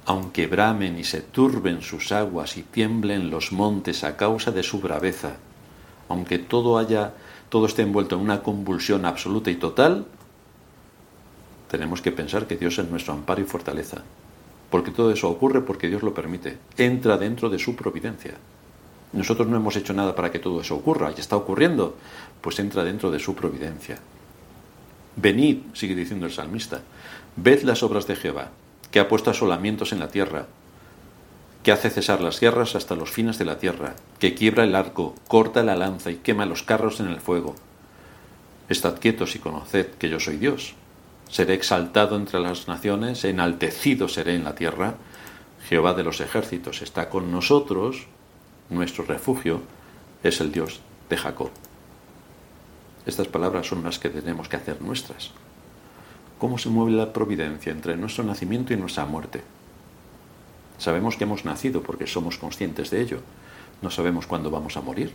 Aunque 0.07 0.47
bramen 0.47 0.99
y 0.99 1.05
se 1.05 1.21
turben 1.21 1.81
sus 1.81 2.13
aguas 2.13 2.57
y 2.57 2.63
tiemblen 2.63 3.31
los 3.31 3.53
montes 3.53 4.05
a 4.05 4.17
causa 4.17 4.51
de 4.51 4.63
su 4.63 4.81
braveza, 4.81 5.37
aunque 6.09 6.39
todo 6.39 6.79
haya, 6.79 7.15
todo 7.49 7.67
esté 7.67 7.83
envuelto 7.83 8.17
en 8.17 8.23
una 8.23 8.43
convulsión 8.43 9.07
absoluta 9.07 9.51
y 9.51 9.57
total, 9.57 10.07
tenemos 11.71 12.03
que 12.03 12.13
pensar 12.13 12.47
que 12.47 12.57
Dios 12.57 12.79
es 12.79 12.89
nuestro 12.91 13.15
amparo 13.15 13.41
y 13.41 13.45
fortaleza, 13.45 14.03
porque 14.71 14.91
todo 14.91 15.11
eso 15.11 15.31
ocurre 15.31 15.63
porque 15.63 15.89
Dios 15.89 16.03
lo 16.03 16.13
permite, 16.13 16.59
entra 16.77 17.17
dentro 17.17 17.49
de 17.49 17.59
su 17.59 17.75
providencia. 17.75 18.35
Nosotros 19.15 19.47
no 19.47 19.57
hemos 19.57 19.77
hecho 19.77 19.95
nada 19.95 20.17
para 20.17 20.33
que 20.33 20.41
todo 20.41 20.61
eso 20.61 20.75
ocurra 20.75 21.13
y 21.17 21.21
está 21.21 21.37
ocurriendo, 21.37 21.97
pues 22.41 22.59
entra 22.59 22.83
dentro 22.83 23.13
de 23.13 23.21
su 23.21 23.37
providencia. 23.37 23.99
Venid, 25.17 25.59
sigue 25.73 25.95
diciendo 25.95 26.27
el 26.27 26.33
salmista, 26.33 26.81
ved 27.37 27.63
las 27.63 27.85
obras 27.85 28.09
de 28.09 28.17
Jehová, 28.17 28.49
que 28.91 28.99
ha 28.99 29.09
puesto 29.09 29.31
asolamientos 29.31 29.93
en 29.93 30.01
la 30.01 30.09
tierra, 30.09 30.47
que 31.63 31.71
hace 31.71 31.91
cesar 31.91 32.21
las 32.21 32.41
guerras 32.41 32.75
hasta 32.75 32.97
los 32.97 33.13
fines 33.13 33.39
de 33.39 33.45
la 33.45 33.59
tierra, 33.59 33.95
que 34.19 34.35
quiebra 34.35 34.65
el 34.65 34.75
arco, 34.75 35.15
corta 35.29 35.63
la 35.63 35.77
lanza 35.77 36.11
y 36.11 36.17
quema 36.17 36.45
los 36.45 36.65
carros 36.65 36.99
en 36.99 37.07
el 37.07 37.21
fuego. 37.21 37.55
Estad 38.69 38.99
quietos 38.99 39.37
y 39.37 39.39
conoced 39.39 39.91
que 39.93 40.09
yo 40.09 40.19
soy 40.19 40.39
Dios. 40.39 40.75
Seré 41.31 41.55
exaltado 41.55 42.17
entre 42.17 42.41
las 42.41 42.67
naciones, 42.67 43.25
enaltecido 43.25 44.09
seré 44.09 44.35
en 44.35 44.45
la 44.45 44.57
tierra. 44.57 44.97
Jehová 45.69 45.95
de 45.95 46.03
los 46.03 46.21
ejércitos 46.21 46.83
está 46.83 47.09
con 47.09 47.31
nosotros, 47.31 48.09
nuestro 48.71 49.05
refugio 49.05 49.63
es 50.23 50.41
el 50.41 50.53
Dios 50.53 50.81
de 51.11 51.17
Jacob. 51.17 51.51
Estas 53.07 53.29
palabras 53.29 53.67
son 53.67 53.85
las 53.85 53.99
que 53.99 54.09
tenemos 54.09 54.49
que 54.49 54.57
hacer 54.57 54.81
nuestras. 54.81 55.31
¿Cómo 56.39 56.59
se 56.59 56.71
mueve 56.71 56.93
la 56.93 57.13
providencia 57.13 57.73
entre 57.73 57.97
nuestro 57.97 58.25
nacimiento 58.25 58.73
y 58.73 58.77
nuestra 58.77 59.05
muerte? 59.05 59.43
Sabemos 60.79 61.17
que 61.17 61.25
hemos 61.25 61.45
nacido 61.45 61.83
porque 61.83 62.07
somos 62.07 62.39
conscientes 62.39 62.91
de 62.91 63.03
ello. 63.03 63.21
No 63.83 63.91
sabemos 63.91 64.27
cuándo 64.27 64.51
vamos 64.51 64.77
a 64.77 64.81
morir. 64.81 65.13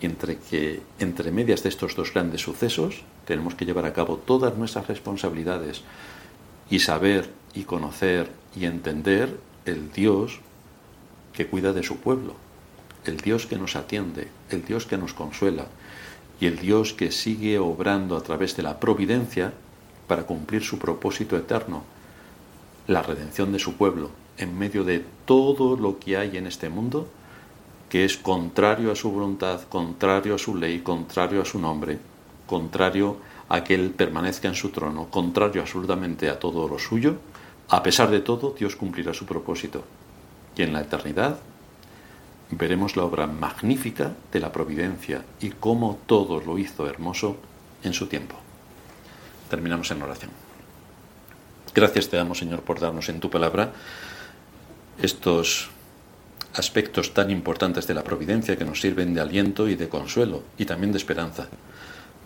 Y 0.00 0.06
entre 0.06 0.38
que 0.38 0.82
entre 0.98 1.30
medias 1.30 1.62
de 1.62 1.68
estos 1.68 1.94
dos 1.94 2.12
grandes 2.12 2.42
sucesos 2.42 3.02
tenemos 3.24 3.54
que 3.54 3.64
llevar 3.64 3.86
a 3.86 3.92
cabo 3.92 4.16
todas 4.16 4.56
nuestras 4.56 4.88
responsabilidades 4.88 5.82
y 6.68 6.80
saber 6.80 7.30
y 7.54 7.62
conocer 7.62 8.30
y 8.56 8.66
entender 8.66 9.38
el 9.64 9.92
Dios 9.92 10.40
que 11.34 11.46
cuida 11.46 11.72
de 11.72 11.82
su 11.82 11.98
pueblo, 11.98 12.34
el 13.04 13.18
Dios 13.18 13.46
que 13.46 13.56
nos 13.56 13.76
atiende, 13.76 14.28
el 14.50 14.64
Dios 14.64 14.86
que 14.86 14.96
nos 14.96 15.12
consuela 15.12 15.66
y 16.40 16.46
el 16.46 16.58
Dios 16.58 16.92
que 16.92 17.10
sigue 17.10 17.58
obrando 17.58 18.16
a 18.16 18.22
través 18.22 18.56
de 18.56 18.62
la 18.62 18.80
providencia 18.80 19.52
para 20.06 20.24
cumplir 20.24 20.62
su 20.62 20.78
propósito 20.78 21.36
eterno, 21.36 21.82
la 22.86 23.02
redención 23.02 23.52
de 23.52 23.58
su 23.58 23.74
pueblo, 23.74 24.10
en 24.36 24.58
medio 24.58 24.84
de 24.84 25.04
todo 25.24 25.76
lo 25.76 25.98
que 25.98 26.16
hay 26.16 26.36
en 26.36 26.46
este 26.46 26.68
mundo 26.68 27.08
que 27.88 28.04
es 28.04 28.16
contrario 28.16 28.90
a 28.90 28.96
su 28.96 29.10
voluntad, 29.10 29.62
contrario 29.68 30.34
a 30.34 30.38
su 30.38 30.56
ley, 30.56 30.80
contrario 30.80 31.42
a 31.42 31.44
su 31.44 31.60
nombre, 31.60 31.98
contrario 32.46 33.18
a 33.48 33.62
que 33.62 33.74
Él 33.74 33.90
permanezca 33.90 34.48
en 34.48 34.54
su 34.54 34.70
trono, 34.70 35.06
contrario 35.10 35.62
absolutamente 35.62 36.28
a 36.28 36.38
todo 36.38 36.66
lo 36.66 36.78
suyo, 36.78 37.16
a 37.68 37.82
pesar 37.82 38.10
de 38.10 38.20
todo, 38.20 38.54
Dios 38.58 38.74
cumplirá 38.74 39.14
su 39.14 39.26
propósito. 39.26 39.84
Y 40.56 40.62
en 40.62 40.72
la 40.72 40.82
eternidad 40.82 41.38
veremos 42.50 42.96
la 42.96 43.04
obra 43.04 43.26
magnífica 43.26 44.12
de 44.32 44.40
la 44.40 44.52
providencia 44.52 45.24
y 45.40 45.50
cómo 45.50 45.98
todo 46.06 46.40
lo 46.40 46.58
hizo 46.58 46.88
hermoso 46.88 47.36
en 47.82 47.92
su 47.92 48.06
tiempo. 48.06 48.36
Terminamos 49.50 49.90
en 49.90 50.02
oración. 50.02 50.30
Gracias 51.74 52.08
te 52.08 52.16
damos, 52.16 52.38
Señor, 52.38 52.62
por 52.62 52.78
darnos 52.78 53.08
en 53.08 53.20
tu 53.20 53.30
palabra 53.30 53.72
estos 55.02 55.70
aspectos 56.54 57.12
tan 57.12 57.30
importantes 57.30 57.86
de 57.86 57.94
la 57.94 58.04
providencia 58.04 58.56
que 58.56 58.64
nos 58.64 58.80
sirven 58.80 59.12
de 59.12 59.20
aliento 59.20 59.68
y 59.68 59.74
de 59.74 59.88
consuelo 59.88 60.44
y 60.56 60.66
también 60.66 60.92
de 60.92 60.98
esperanza. 60.98 61.48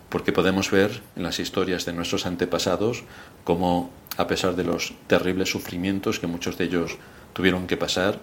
Porque 0.09 0.31
podemos 0.31 0.71
ver 0.71 1.01
en 1.15 1.23
las 1.23 1.39
historias 1.39 1.85
de 1.85 1.93
nuestros 1.93 2.25
antepasados 2.25 3.03
cómo, 3.43 3.91
a 4.17 4.27
pesar 4.27 4.55
de 4.55 4.63
los 4.63 4.93
terribles 5.07 5.49
sufrimientos 5.49 6.19
que 6.19 6.27
muchos 6.27 6.57
de 6.57 6.65
ellos 6.65 6.97
tuvieron 7.33 7.67
que 7.67 7.77
pasar, 7.77 8.19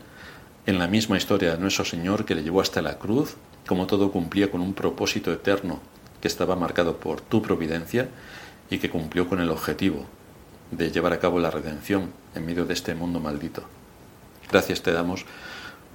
en 0.67 0.79
la 0.81 0.89
misma 0.89 1.17
historia 1.17 1.53
de 1.53 1.59
nuestro 1.59 1.85
Señor 1.85 2.25
que 2.25 2.35
le 2.35 2.43
llevó 2.43 2.61
hasta 2.61 2.83
la 2.83 2.99
cruz, 2.99 3.37
como 3.67 3.87
todo 3.87 4.11
cumplía 4.11 4.51
con 4.51 4.61
un 4.61 4.75
propósito 4.75 5.33
eterno 5.33 5.81
que 6.21 6.29
estaba 6.29 6.57
marcado 6.57 6.99
por 6.99 7.21
tu 7.21 7.41
providencia 7.41 8.09
y 8.69 8.79
que 8.79 8.91
cumplió 8.91 9.29
con 9.29 9.41
el 9.41 9.51
objetivo 9.51 10.07
de 10.71 10.91
llevar 10.91 11.13
a 11.13 11.21
cabo 11.21 11.39
la 11.39 11.51
redención 11.51 12.13
en 12.35 12.47
medio 12.47 12.65
de 12.65 12.75
este 12.75 12.95
mundo 12.95 13.21
maldito. 13.21 13.63
Gracias 14.51 14.83
te 14.83 14.93
damos 14.93 15.25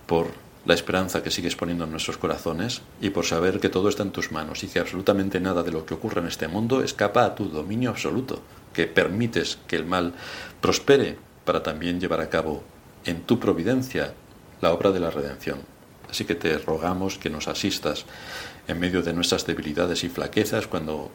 por 0.05 0.27
la 0.65 0.73
esperanza 0.75 1.23
que 1.23 1.31
sigues 1.31 1.55
poniendo 1.55 1.85
en 1.85 1.91
nuestros 1.91 2.17
corazones 2.17 2.81
y 3.01 3.09
por 3.09 3.25
saber 3.25 3.59
que 3.59 3.69
todo 3.69 3.89
está 3.89 4.03
en 4.03 4.11
tus 4.11 4.31
manos 4.31 4.63
y 4.63 4.67
que 4.67 4.79
absolutamente 4.79 5.39
nada 5.39 5.63
de 5.63 5.71
lo 5.71 5.85
que 5.85 5.95
ocurre 5.95 6.21
en 6.21 6.27
este 6.27 6.47
mundo 6.47 6.83
escapa 6.83 7.25
a 7.25 7.35
tu 7.35 7.45
dominio 7.49 7.89
absoluto, 7.89 8.41
que 8.73 8.85
permites 8.85 9.57
que 9.67 9.75
el 9.75 9.85
mal 9.85 10.13
prospere 10.61 11.17
para 11.45 11.63
también 11.63 11.99
llevar 11.99 12.21
a 12.21 12.29
cabo 12.29 12.63
en 13.05 13.23
tu 13.23 13.39
providencia 13.39 14.13
la 14.61 14.71
obra 14.71 14.91
de 14.91 14.99
la 14.99 15.09
redención. 15.09 15.59
Así 16.09 16.25
que 16.25 16.35
te 16.35 16.57
rogamos 16.59 17.17
que 17.17 17.29
nos 17.29 17.47
asistas 17.47 18.05
en 18.67 18.79
medio 18.79 19.01
de 19.01 19.13
nuestras 19.13 19.47
debilidades 19.47 20.03
y 20.03 20.09
flaquezas 20.09 20.67
cuando 20.67 21.09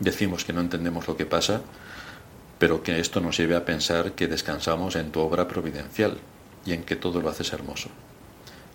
decimos 0.00 0.44
que 0.44 0.52
no 0.52 0.60
entendemos 0.60 1.08
lo 1.08 1.16
que 1.16 1.24
pasa, 1.24 1.62
pero 2.58 2.82
que 2.82 3.00
esto 3.00 3.20
nos 3.20 3.38
lleve 3.38 3.56
a 3.56 3.64
pensar 3.64 4.12
que 4.12 4.28
descansamos 4.28 4.96
en 4.96 5.12
tu 5.12 5.20
obra 5.20 5.48
providencial 5.48 6.18
y 6.66 6.72
en 6.72 6.82
que 6.82 6.96
todo 6.96 7.20
lo 7.20 7.30
haces 7.30 7.52
hermoso. 7.52 7.88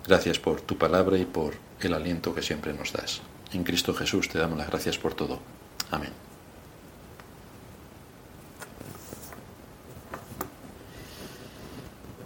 Gracias 0.10 0.39
por 0.39 0.60
tu 0.62 0.76
palabra 0.76 1.19
y 1.19 1.26
por 1.26 1.54
el 1.82 1.93
aliento 1.93 2.34
que 2.34 2.41
siempre 2.41 2.74
nos 2.74 2.91
das. 2.91 3.22
En 3.54 3.63
Cristo 3.63 3.93
Jesús 3.93 4.28
te 4.28 4.39
damos 4.39 4.58
las 4.58 4.67
gracias 4.67 4.98
por 4.98 5.13
todo. 5.13 5.38
Amén. 5.91 6.28